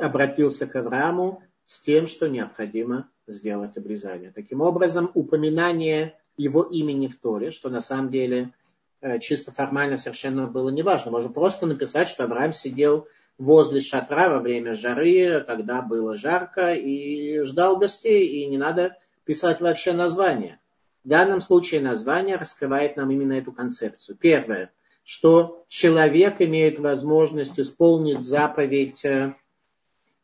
[0.00, 4.32] обратился к Аврааму с тем, что необходимо сделать обрезание.
[4.32, 8.52] Таким образом, упоминание его имени в Торе, что на самом деле
[9.00, 11.10] э, чисто формально совершенно было неважно.
[11.10, 13.06] Можно просто написать, что Авраам сидел
[13.38, 19.60] возле шатра во время жары, когда было жарко, и ждал гостей, и не надо писать
[19.60, 20.58] вообще название.
[21.04, 24.16] В данном случае название раскрывает нам именно эту концепцию.
[24.16, 24.70] Первое,
[25.04, 29.34] что человек имеет возможность исполнить заповедь э,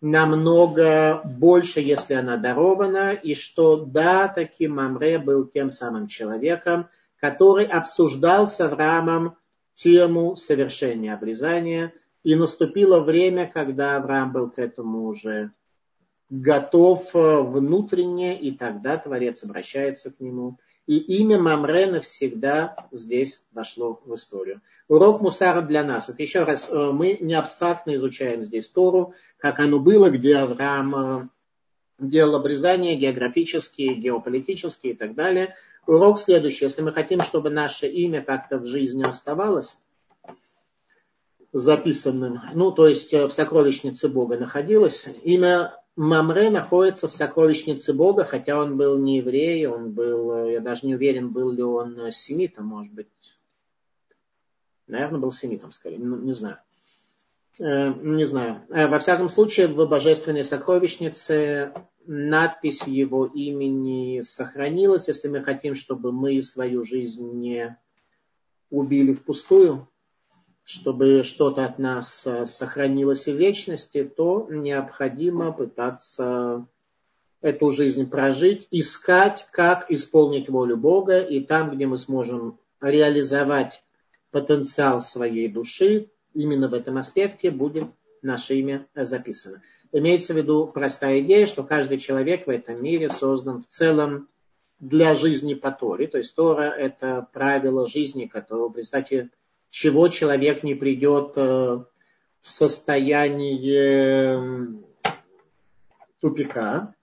[0.01, 7.65] намного больше, если она дарована, и что да, таки Мамре был тем самым человеком, который
[7.65, 9.37] обсуждал с Авраамом
[9.75, 11.93] тему совершения обрезания,
[12.23, 15.53] и наступило время, когда Авраам был к этому уже
[16.31, 20.59] готов э, внутренне, и тогда Творец обращается к нему
[20.89, 24.63] и имя Мамре навсегда здесь вошло в историю.
[24.89, 26.09] Урок Мусара для нас.
[26.09, 30.95] Это еще раз, э, мы не абстрактно изучаем здесь Тору, как оно было, где Авраам
[30.97, 31.29] э,
[31.99, 35.57] делал обрезания географические, геополитические и так далее.
[35.87, 36.65] Урок следующий.
[36.65, 39.77] Если мы хотим, чтобы наше имя как-то в жизни оставалось
[41.53, 48.23] записанным, ну, то есть э, в сокровищнице Бога находилось, имя Мамре находится в сокровищнице Бога,
[48.23, 52.67] хотя он был не еврей, он был, я даже не уверен, был ли он семитом,
[52.67, 53.09] может быть.
[54.87, 56.59] Наверное, был семитом, скорее, ну, не знаю.
[57.59, 58.63] Э, не знаю.
[58.69, 61.73] Э, во всяком случае, в божественной сокровищнице
[62.07, 65.09] надпись его имени сохранилась.
[65.09, 67.77] Если мы хотим, чтобы мы свою жизнь не
[68.71, 69.89] убили впустую,
[70.69, 76.67] чтобы что-то от нас э, сохранилось в вечности, то необходимо пытаться
[77.41, 83.83] эту жизнь прожить, искать, как исполнить волю Бога, и там, где мы сможем реализовать
[84.31, 87.87] потенциал своей души, именно в этом аспекте будет
[88.21, 89.63] наше имя записано.
[89.91, 94.29] Имеется в виду простая идея, что каждый человек в этом мире создан в целом
[94.81, 96.09] для жизни по Торе.
[96.09, 98.75] То есть Тора– это правило жизни, которое, в
[99.71, 103.59] чего человек не придет э, в состояние
[106.21, 106.95] тупика.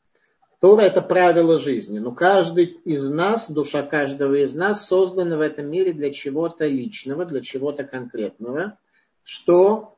[0.59, 1.99] Тора– это правило жизни.
[1.99, 7.25] Но каждый из нас, душа каждого из нас создана в этом мире для чего-то личного,
[7.25, 8.77] для чего-то конкретного,
[9.23, 9.97] что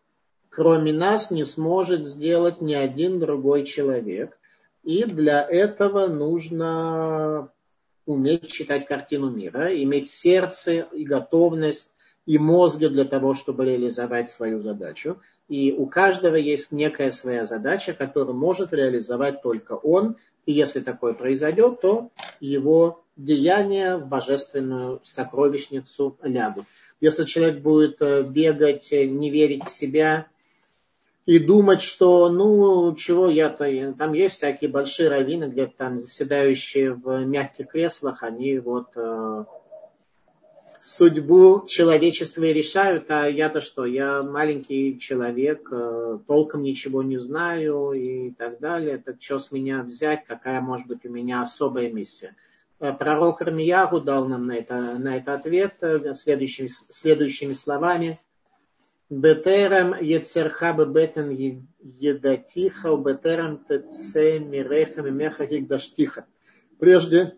[0.49, 4.37] кроме нас не сможет сделать ни один другой человек.
[4.83, 7.51] И для этого нужно
[8.05, 11.93] уметь читать картину мира, иметь сердце и готовность
[12.27, 15.19] и мозги для того, чтобы реализовать свою задачу.
[15.47, 20.17] И у каждого есть некая своя задача, которую может реализовать только он.
[20.45, 22.11] И если такое произойдет, то
[22.41, 26.65] его деяния в божественную сокровищницу лягут.
[26.99, 30.27] Если человек будет э, бегать, э, не верить в себя,
[31.25, 37.25] и думать, что, ну, чего я-то, там есть всякие большие раввины, где-то там заседающие в
[37.25, 39.43] мягких креслах, они вот э,
[40.87, 47.91] судьбу человечества и решают, а я-то что, я маленький человек, э, толком ничего не знаю
[47.91, 52.35] и так далее, так что с меня взять, какая может быть у меня особая миссия.
[52.79, 58.19] Э, пророк Армиягу дал нам на это, на это ответ э, следующими, следующими словами–
[59.09, 61.29] Бетерам Ецерха Бетен
[61.79, 66.25] Едатиха, Бетерам Теце Миреха Мемеха Гигдаштиха.
[66.77, 67.35] Прежде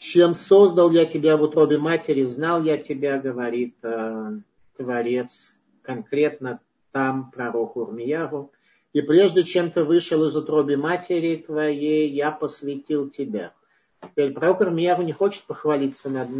[0.00, 4.32] чем создал я тебя в утробе матери, знал я тебя, говорит э,
[4.74, 8.50] Творец, конкретно там пророк Урмияру.
[8.94, 13.52] И прежде чем ты вышел из утроби матери твоей, я посвятил тебя.
[14.02, 16.30] Теперь пророк Ирмияру не хочет похвалиться над,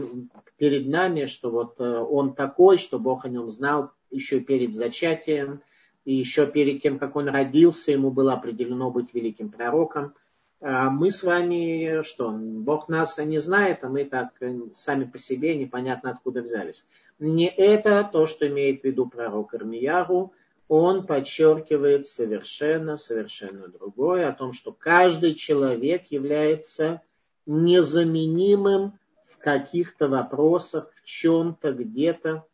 [0.56, 5.61] перед нами, что вот э, он такой, что Бог о нем знал еще перед зачатием,
[6.06, 10.14] и еще перед тем, как он родился, ему было определено быть великим пророком.
[10.62, 12.30] А мы с вами что?
[12.32, 16.84] Бог нас не знает, а мы так э, сами по себе непонятно откуда взялись.
[17.18, 20.32] Не это то, что имеет в виду пророк Ирмияру.
[20.68, 27.00] Он подчеркивает совершенно, совершенно другое, о том, что каждый человек является
[27.46, 28.98] незаменимым
[29.30, 32.44] в каких-то вопросах, в чем-то, где-то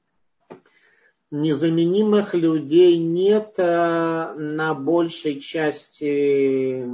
[1.30, 6.86] незаменимых людей нет э, на большей части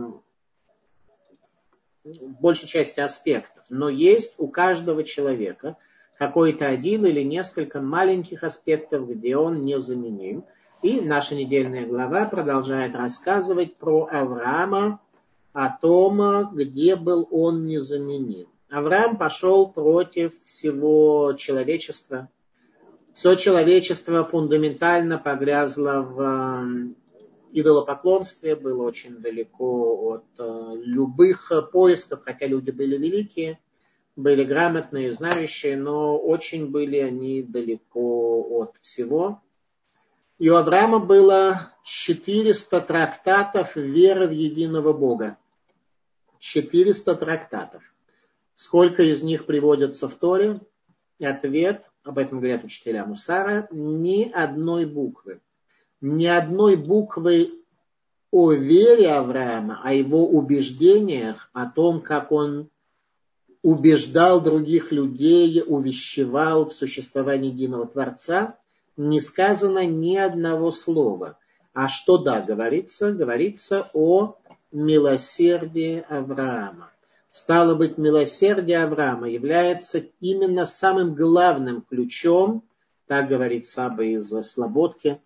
[2.05, 5.76] большей части аспектов, но есть у каждого человека
[6.18, 10.44] какой-то один или несколько маленьких аспектов, где он незаменим.
[10.82, 15.00] И наша недельная глава продолжает рассказывать про Авраама,
[15.53, 18.48] о том, где был он незаменим.
[18.70, 22.30] Авраам пошел против всего человечества,
[23.12, 26.96] все человечество фундаментально погрязло в эм,
[27.53, 33.61] идолопоклонстве, было очень далеко от э, любых поисков, хотя люди были великие,
[34.16, 39.42] были грамотные, знающие, но очень были они далеко от всего.
[40.38, 45.36] И у Авраама было 400 трактатов веры в единого Бога.
[46.40, 47.82] 400 трактатов.
[48.55, 50.61] Сколько из них приводятся в Торе?
[51.20, 55.40] Ответ об этом говорят учителя Мусара, ни одной буквы.
[56.03, 57.53] Ни одной буквы
[58.32, 62.68] о вере Авраама, о его убеждениях, о том, как он
[63.62, 68.59] убеждал других людей, увещевал в существовании единого Творца,
[68.96, 71.38] не сказано ни одного слова.
[71.72, 73.12] А что да, говорится?
[73.12, 74.36] Говорится о
[74.72, 76.90] милосердии Авраама.
[77.30, 82.64] Стало быть, милосердие Авраама является именно самым главным ключом,
[83.07, 85.20] так говорит Саба из Слободки,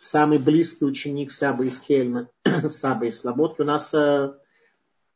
[0.00, 2.30] самый близкий ученик Саба из Кельма,
[2.68, 3.60] Саба из Слободки.
[3.60, 4.32] У нас э,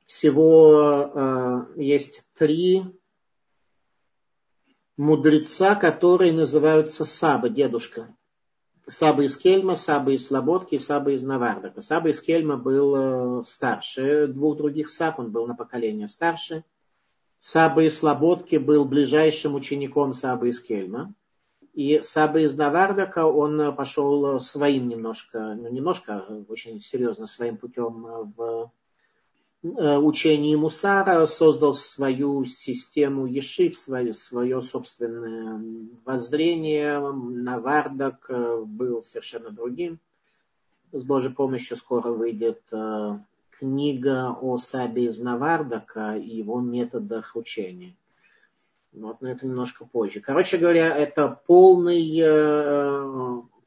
[0.05, 2.85] всего э, есть три
[4.99, 8.15] мудреца, которые называются Саба, дедушка.
[8.87, 11.81] Саба из Кельма, Саба из Слободки и Саба из Навардака.
[11.81, 16.63] Саба из Кельма был э, старше двух других Саб, он был на поколение старше.
[17.39, 21.15] Саба из Слободки был ближайшим учеником Саба из Кельма.
[21.75, 28.33] И Саба из Навардака, он пошел своим немножко, ну немножко, а очень серьезно своим путем
[28.37, 28.71] в
[29.65, 37.01] Э, учении Мусара, создал свою систему Ешив, свое, свое собственное воззрение.
[37.01, 39.99] Навардак э, был совершенно другим.
[40.93, 43.19] С Божьей помощью скоро выйдет э,
[43.59, 47.97] книга о Сабе из Навардака и его методах учения.
[48.95, 50.21] Вот, но это немножко позже.
[50.21, 52.23] Короче говоря, это полный,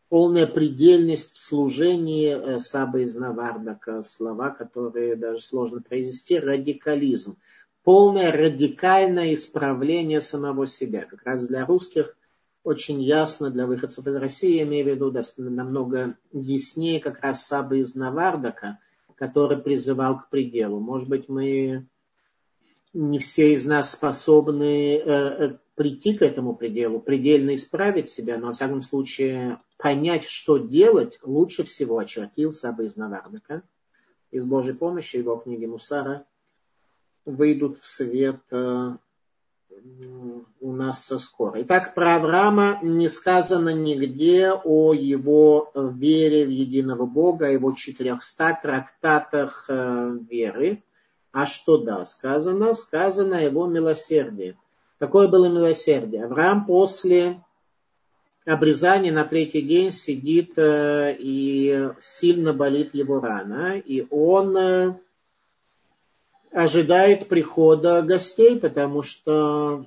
[0.07, 7.38] полная предельность в служении э, Саба из Навардака, слова, которые даже сложно произнести, радикализм.
[7.84, 11.05] Полное радикальное исправление самого себя.
[11.05, 12.15] Как раз для русских
[12.63, 17.75] очень ясно, для выходцев из России, я имею в виду, намного яснее как раз Саба
[17.75, 18.80] из Навардака,
[19.15, 20.80] который призывал к пределу.
[20.80, 21.86] Может быть, мы
[22.97, 28.47] не все из нас способны э, э, прийти к этому пределу, предельно исправить себя, но,
[28.47, 33.61] во всяком случае, понять, что делать, лучше всего очертил Саба из Навардака.
[34.31, 36.25] И с Божьей помощью его книги Мусара
[37.23, 38.95] выйдут в свет э,
[40.59, 41.61] у нас скоро.
[41.61, 48.59] Итак, про Авраама не сказано нигде о его вере в единого Бога, о его 400
[48.63, 50.83] трактатах э, веры.
[51.38, 52.73] А что да, сказано?
[52.73, 54.57] Сказано его милосердии.
[54.97, 56.25] Какое было милосердие?
[56.25, 57.43] Авраам после
[58.43, 64.95] обрезания на третий день сидит э, и сильно болит его рана, и он э,
[66.51, 69.85] ожидает прихода гостей, потому что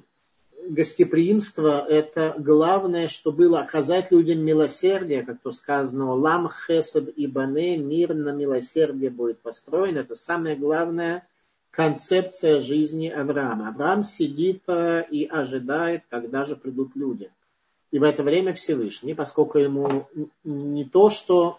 [0.68, 7.76] гостеприимство– это главное, что было оказать людям милосердие, как то сказано, «Лам хесед и бане»–
[7.78, 9.96] мир на милосердие будет построен.
[9.96, 11.26] Это самое главное
[11.70, 13.68] концепция жизни Авраама.
[13.68, 17.30] Авраам сидит э, и ожидает, когда же придут люди.
[17.90, 20.08] И в это время Всевышний, поскольку ему
[20.44, 21.58] не то, что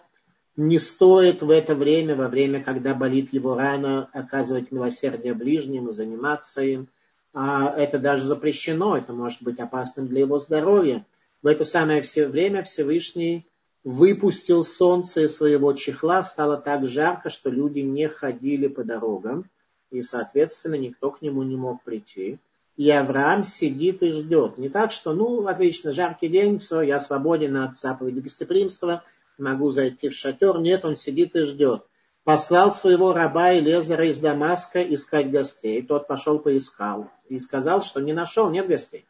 [0.56, 5.92] не стоит в это время, во время, когда болит его рана, оказывать милосердие ближним и
[5.92, 6.88] заниматься им,
[7.34, 11.06] а это даже запрещено, это может быть опасным для его здоровья.
[11.42, 13.46] В это самое время Всевышний
[13.84, 19.46] выпустил солнце из своего чехла, стало так жарко, что люди не ходили по дорогам
[19.92, 22.38] и, соответственно, никто к нему не мог прийти.
[22.76, 24.56] И Авраам сидит и ждет.
[24.56, 29.04] Не так, что, ну, отлично, жаркий день, все, я свободен от заповеди гостеприимства,
[29.38, 30.58] могу зайти в шатер.
[30.58, 31.84] Нет, он сидит и ждет.
[32.24, 35.82] Послал своего раба Элезера из Дамаска искать гостей.
[35.82, 39.04] Тот пошел поискал и сказал, что не нашел, нет гостей.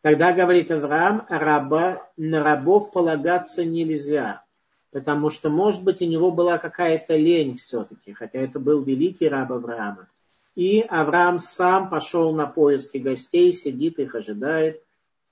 [0.00, 4.44] Тогда говорит Авраам, раба, на рабов полагаться нельзя.
[4.90, 9.52] Потому что, может быть, у него была какая-то лень все-таки, хотя это был великий раб
[9.52, 10.08] Авраама.
[10.54, 14.82] И Авраам сам пошел на поиски гостей, сидит их ожидает.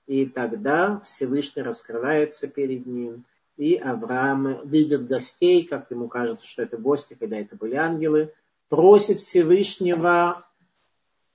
[0.05, 3.25] И тогда Всевышний раскрывается перед ним.
[3.57, 8.31] И Авраам видит гостей, как ему кажется, что это гости, когда это были ангелы.
[8.69, 10.45] Просит Всевышнего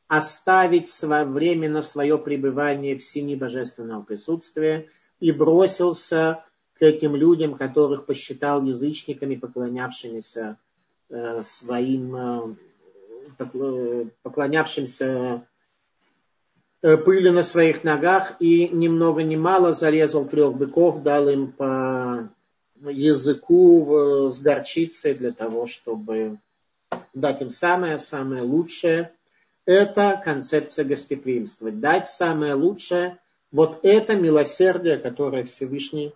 [0.07, 4.89] оставить временно свое пребывание в сине божественного присутствия
[5.21, 6.45] и бросился
[6.75, 10.57] к этим людям, которых посчитал язычниками, поклонявшимися
[11.11, 12.55] э, своим, э,
[13.39, 15.47] э, поклонявшимся
[16.81, 22.29] пыли на своих ногах и ни много ни мало зарезал трех быков, дал им по
[22.81, 26.39] языку с горчицей для того, чтобы
[27.15, 29.13] дать им самое-самое лучшее.
[29.65, 31.71] Это концепция гостеприимства.
[31.71, 33.19] Дать самое лучшее.
[33.53, 36.13] Вот это милосердие, которое Всевышний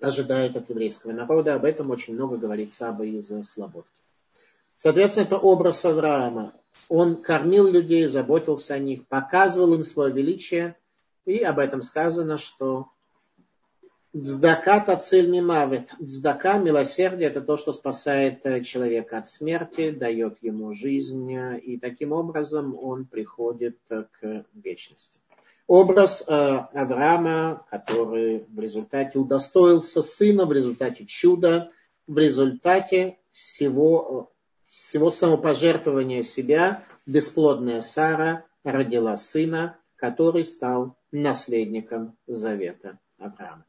[0.00, 1.54] ожидает от еврейского народа.
[1.54, 4.00] Об этом очень много говорит Саба из Слободки.
[4.76, 6.54] Соответственно, это образ Авраама.
[6.88, 10.76] Он кормил людей, заботился о них, показывал им свое величие.
[11.26, 12.88] И об этом сказано, что
[14.12, 15.90] Дздака тациль не мавит.
[16.00, 21.30] Дздака, милосердие, это то, что спасает э, человека от смерти, дает ему жизнь,
[21.62, 25.20] и таким образом он приходит э, к вечности
[25.70, 31.70] образ э, Авраама, который в результате удостоился сына, в результате чуда,
[32.08, 34.32] в результате всего,
[34.68, 43.64] всего самопожертвования себя, бесплодная Сара родила сына, который стал наследником завета Авраама.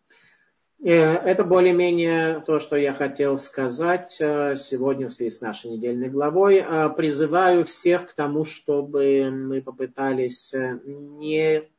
[0.84, 6.10] Э, это более-менее то, что я хотел сказать э, сегодня в связи с нашей недельной
[6.10, 6.66] главой.
[6.97, 11.70] Призываю всех к тому, чтобы мы попытались не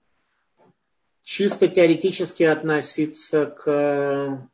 [1.23, 4.49] чисто теоретически относиться к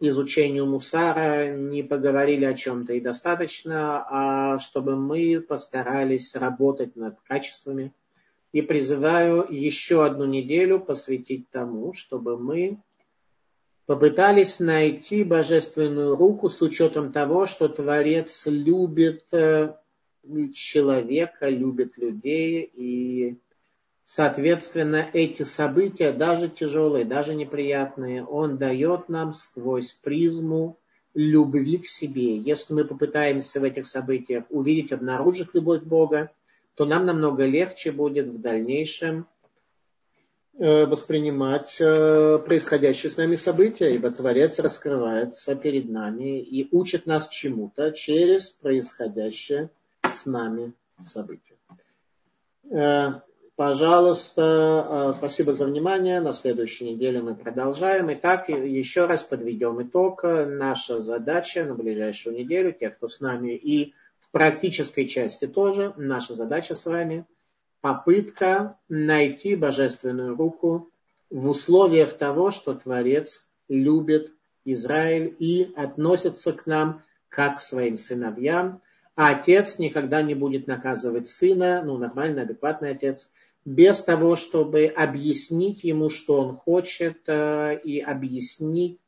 [0.00, 7.92] изучению мусара, не поговорили о чем-то и достаточно, а чтобы мы постарались работать над качествами.
[8.52, 12.78] И призываю еще одну неделю посвятить тому, чтобы мы
[13.86, 19.74] попытались найти божественную руку с учетом того, что Творец любит э,
[20.54, 23.38] человека, любит людей и
[24.08, 30.78] Соответственно, эти события, даже тяжелые, даже неприятные, он дает нам сквозь призму
[31.12, 32.36] любви к себе.
[32.36, 36.30] Если мы попытаемся в этих событиях увидеть, обнаружить любовь Бога,
[36.76, 39.26] то нам намного легче будет в дальнейшем
[40.56, 47.28] э, воспринимать э, происходящие с нами события, ибо Творец раскрывается перед нами и учит нас
[47.28, 49.68] чему-то через происходящее
[50.08, 51.56] с нами события.
[53.56, 56.20] Пожалуйста, спасибо за внимание.
[56.20, 58.12] На следующей неделе мы продолжаем.
[58.12, 60.24] Итак, еще раз подведем итог.
[60.24, 66.34] Наша задача на ближайшую неделю, те, кто с нами и в практической части тоже, наша
[66.34, 67.24] задача с вами
[67.80, 70.90] попытка найти божественную руку
[71.30, 74.32] в условиях того, что Творец любит
[74.66, 78.82] Израиль и относится к нам как к своим сыновьям,
[79.14, 83.32] а отец никогда не будет наказывать сына, ну, нормальный, адекватный отец,
[83.66, 89.00] без того, чтобы объяснить ему, что он хочет, э, и объяснить,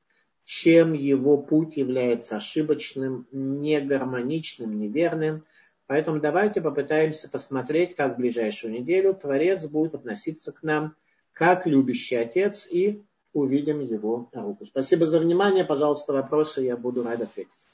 [0.44, 5.44] чем его путь является ошибочным, негармоничным, неверным.
[5.86, 10.96] Поэтому давайте попытаемся посмотреть, как в ближайшую неделю Творец будет относиться к нам
[11.32, 14.66] как любящий Отец и увидим его руку.
[14.66, 15.64] Спасибо за внимание.
[15.64, 17.67] Пожалуйста, вопросы, я буду рад ответить.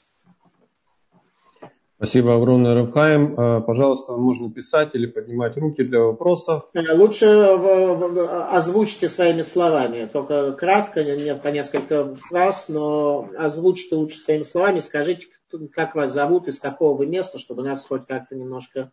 [1.97, 3.35] Спасибо огромное, Равхаем.
[3.39, 6.65] А, пожалуйста, можно писать или поднимать руки для вопросов.
[6.73, 14.43] Э, лучше озвучьте своими словами, только кратко, не по несколько фраз, но озвучьте лучше своими
[14.43, 15.27] словами, скажите,
[15.71, 18.91] как вас зовут, из какого вы места, чтобы у нас хоть как-то немножко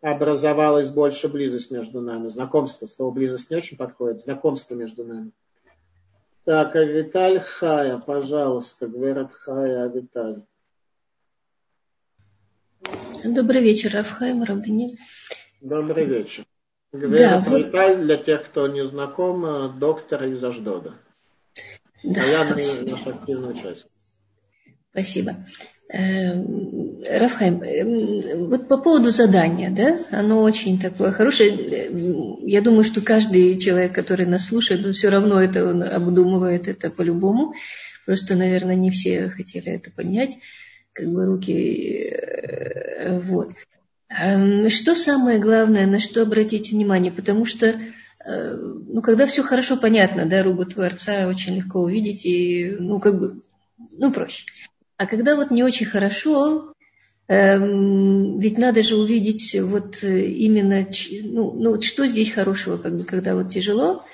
[0.00, 2.26] образовалась больше близость между нами.
[2.26, 5.30] Знакомство, слово близость не очень подходит, знакомство между нами.
[6.44, 10.42] Так, Авиталь Хая, пожалуйста, Гверат Хая, Авиталь.
[13.24, 14.96] Добрый вечер, Рафхайм, Равданил.
[15.60, 16.44] Добрый вечер.
[16.92, 18.04] Гвера да, вот...
[18.04, 20.94] для тех, кто не знаком, э, доктор из Аждода.
[22.02, 23.90] Да, а я наш активный участник.
[24.90, 25.36] Спасибо.
[25.88, 31.88] Эм, Рафхайм, эм, вот по поводу задания, да, оно очень такое хорошее.
[32.42, 36.90] Я думаю, что каждый человек, который нас слушает, он все равно это он обдумывает это
[36.90, 37.54] по-любому.
[38.04, 40.38] Просто, наверное, не все хотели это понять
[40.92, 42.10] как бы руки.
[42.10, 43.52] Э, вот.
[44.08, 47.12] Эм, что самое главное, на что обратить внимание?
[47.12, 52.76] Потому что э, ну, когда все хорошо понятно, да, руку Творца очень легко увидеть и,
[52.78, 53.42] ну, как бы,
[53.98, 54.46] ну, проще.
[54.96, 56.74] А когда вот не очень хорошо,
[57.28, 60.86] эм, ведь надо же увидеть вот именно,
[61.24, 64.04] ну, ну, вот что здесь хорошего, как бы, когда вот тяжело,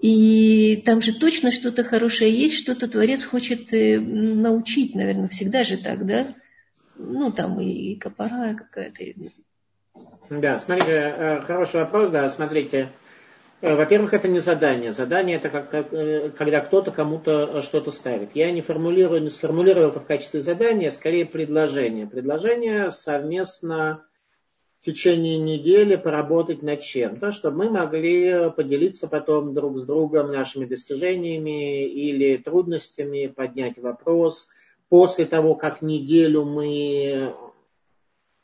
[0.00, 5.76] и там же точно что-то хорошее есть, что-то Творец хочет э, научить, наверное, всегда же
[5.76, 6.26] так, да?
[6.96, 9.30] Ну, там и копора какая-то.
[10.30, 12.90] Да, смотрите, э, хороший вопрос, да, смотрите.
[13.60, 14.92] Э, во-первых, это не задание.
[14.92, 15.90] Задание это как, как,
[16.36, 18.36] когда кто-то кому-то что-то ставит.
[18.36, 22.06] Я не формулирую, не сформулировал это в качестве задания, а скорее предложение.
[22.06, 24.04] Предложение совместно
[24.88, 31.86] течение недели поработать над чем-то, чтобы мы могли поделиться потом друг с другом нашими достижениями
[31.86, 34.48] или трудностями, поднять вопрос.
[34.88, 37.34] После того, как неделю мы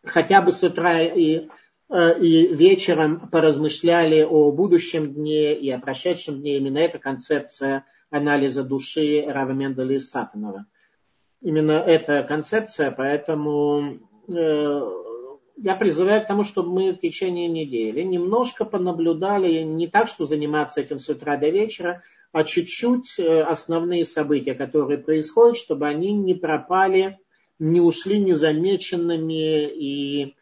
[0.05, 1.49] хотя бы с утра и,
[1.89, 8.65] э, и вечером поразмышляли о будущем дне и о прошедшем дне, именно эта концепция анализа
[8.65, 10.67] души Рава Менделя и Сатанова.
[11.41, 15.04] Именно эта концепция, поэтому э,
[15.57, 20.81] я призываю к тому, чтобы мы в течение недели немножко понаблюдали, не так, что заниматься
[20.81, 22.03] этим с утра до вечера,
[22.33, 27.21] а чуть-чуть э, основные события, которые происходят, чтобы они не пропали,
[27.61, 29.69] не ушли незамеченными.
[29.69, 30.35] И,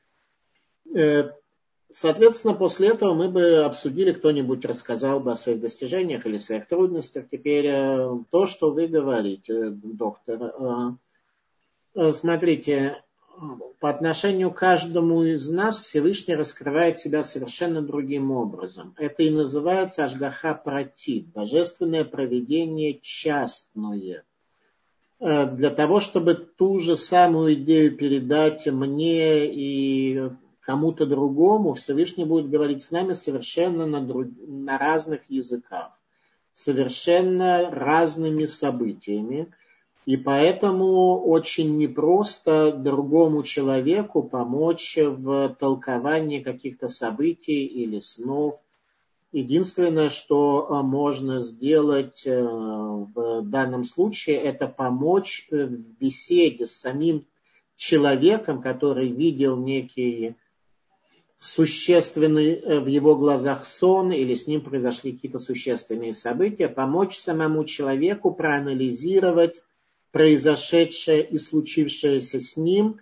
[0.94, 1.30] э,
[1.90, 7.26] соответственно, после этого мы бы обсудили, кто-нибудь рассказал бы о своих достижениях или своих трудностях.
[7.30, 10.96] Теперь э, то, что вы говорите, доктор.
[12.12, 13.02] Смотрите,
[13.80, 18.95] по отношению к каждому из нас Всевышний раскрывает себя совершенно другим образом.
[18.97, 24.24] Это и называется Ашгаха Пратит, божественное проведение частное.
[25.18, 30.30] Э, для того, чтобы ту же самую идею передать мне и
[30.61, 34.28] кому-то другому, Всевышний будет говорить с нами совершенно на, друг...
[34.47, 35.91] на разных языках,
[36.53, 39.53] совершенно разными событиями–
[40.05, 48.61] и поэтому очень непросто другому человеку помочь в толковании каких-то событий или снов.
[49.30, 55.68] Единственное, что э, можно сделать э, в данном случае, это помочь в
[56.00, 57.24] беседе с самим
[57.76, 60.34] человеком, который видел некий
[61.38, 67.64] существенный э, в его глазах сон или с ним произошли какие-то существенные события, помочь самому
[67.64, 69.62] человеку проанализировать
[70.12, 73.00] произошедшее и случившееся с ним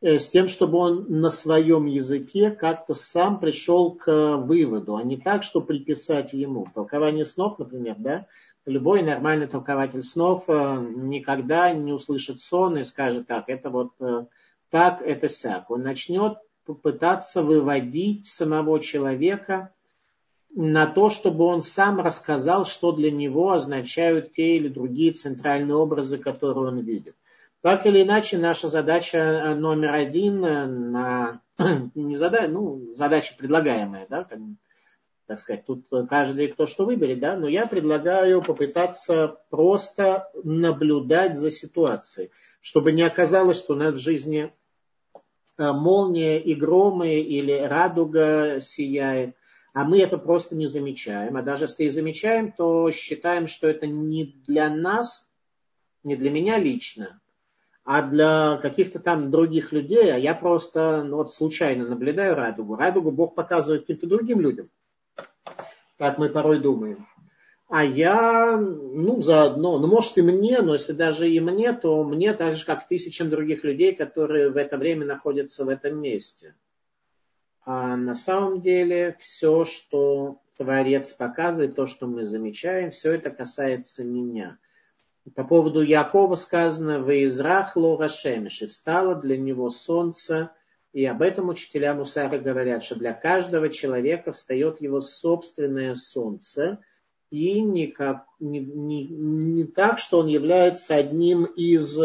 [0.00, 5.16] э, с тем, чтобы он на своем языке как-то сам пришел к выводу, а не
[5.16, 6.64] так, что приписать ему.
[6.64, 8.26] В толковании снов, например, да,
[8.66, 14.26] любой нормальный толкователь снов э, никогда не услышит сон и скажет так, это вот э,
[14.70, 15.70] так, это сяк.
[15.70, 19.72] Он начнет попытаться выводить самого человека
[20.54, 26.18] на то, чтобы он сам рассказал, что для него означают те или другие центральные образы,
[26.18, 27.16] которые он видит.
[27.62, 31.40] Так или иначе, наша задача э, номер один э, на
[31.94, 34.38] не задача, ну, задача предлагаемая, да, как,
[35.26, 41.50] так сказать, тут каждый кто что выберет, да, но я предлагаю попытаться просто наблюдать за
[41.50, 42.30] ситуацией,
[42.60, 44.52] чтобы не оказалось, что у нас в жизни
[45.56, 49.36] э, молния и громы или радуга сияет,
[49.72, 51.36] а мы это просто не замечаем.
[51.36, 55.28] А даже если и замечаем, то считаем, что это не для нас,
[56.04, 57.20] не для меня лично,
[57.84, 62.76] а для каких-то там других людей, а я просто ну, вот случайно наблюдаю радугу.
[62.76, 64.66] Радугу Бог показывает каким-то другим людям.
[65.96, 67.06] Так мы порой думаем.
[67.68, 72.34] А я, ну, заодно, ну, может и мне, но если даже и мне, то мне
[72.34, 76.54] так же, как тысячам других людей, которые в это время находятся в этом месте.
[77.64, 84.04] А на самом деле все, что Творец показывает, то, что мы замечаем, все это касается
[84.04, 84.58] меня.
[85.36, 90.50] По поводу Якова сказано, «Ваизрах лора шемеш», и встало для него солнце,
[90.92, 96.80] и об этом учителя Мусара говорят, что для каждого человека встает его собственное солнце,
[97.30, 101.96] и не, как, не, не, не так, что он является одним из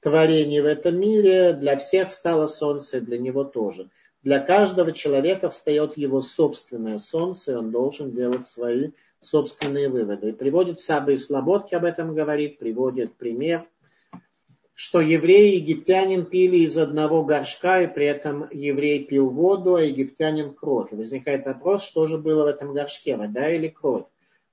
[0.00, 3.90] творений в этом мире, для всех встало солнце, для него тоже–
[4.22, 10.30] для каждого человека встает его собственное солнце, и он должен делать свои собственные выводы.
[10.30, 13.66] И приводит Сабы и Слободки об этом говорит, приводит пример,
[14.74, 19.82] что евреи и египтянин пили из одного горшка, и при этом еврей пил воду, а
[19.82, 20.92] египтянин кровь.
[20.92, 24.04] И возникает вопрос, что же было в этом горшке, вода или кровь?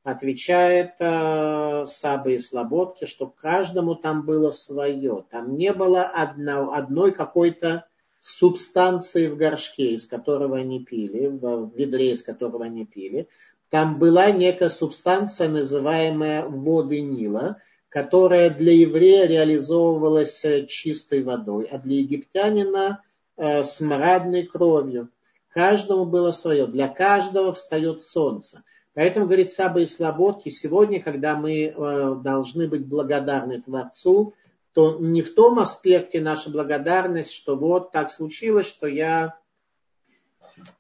[0.04, 5.26] Отвечает э, Сабы и Слободки, что каждому там было свое.
[5.30, 7.86] Там не было одно, одной какой-то
[8.20, 13.28] субстанции в горшке, из которого они пили, в ведре, из которого они пили,
[13.70, 17.58] там была некая субстанция, называемая воды Нила,
[17.90, 23.04] которая для еврея реализовывалась э, чистой водой, а для египтянина
[23.38, 25.10] э, смрадной кровью.
[25.50, 26.68] Каждому было свое.
[26.68, 28.64] Для каждого встает солнце.
[28.94, 34.34] Поэтому, говорит Саба и Слободки, сегодня, когда мы э, должны быть благодарны Творцу,
[34.80, 39.38] то не в том аспекте наша благодарность, что вот так случилось, что я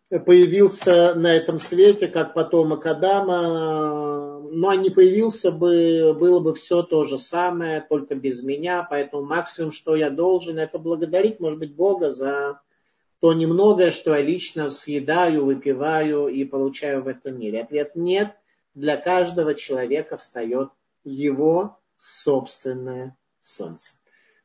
[0.09, 7.03] появился на этом свете, как потомок Адама, но не появился бы, было бы все то
[7.03, 12.09] же самое, только без меня, поэтому максимум, что я должен, это благодарить, может быть, Бога
[12.09, 12.61] за
[13.19, 17.63] то немногое, что я лично съедаю, выпиваю и получаю в этом мире.
[17.63, 18.31] Ответ нет.
[18.75, 20.69] Для каждого человека встает
[21.03, 23.17] его собственное
[23.49, 23.93] солнце.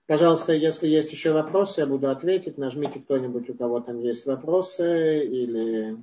[0.07, 2.59] Пожалуйста, если есть еще вопросы, я буду ответить.
[2.59, 5.97] Нажмите кто-нибудь, у кого там есть вопросы, или,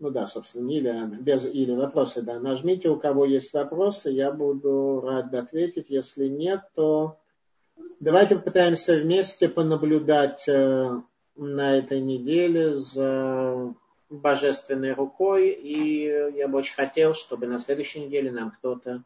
[0.00, 2.40] ну да, собственно, или, без или вопросы, да.
[2.40, 5.86] Нажмите, у кого есть вопросы, я буду рад ответить.
[5.88, 7.20] Если нет, то
[8.00, 11.00] давайте попытаемся вместе понаблюдать э,
[11.36, 13.72] на этой неделе за
[14.08, 15.50] божественной рукой.
[15.50, 19.04] И я бы очень хотел, чтобы на следующей неделе нам кто-то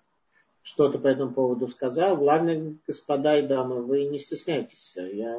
[0.64, 2.16] что-то по этому поводу сказал.
[2.16, 4.96] Главное, господа и дамы, вы не стесняйтесь.
[4.96, 5.38] Я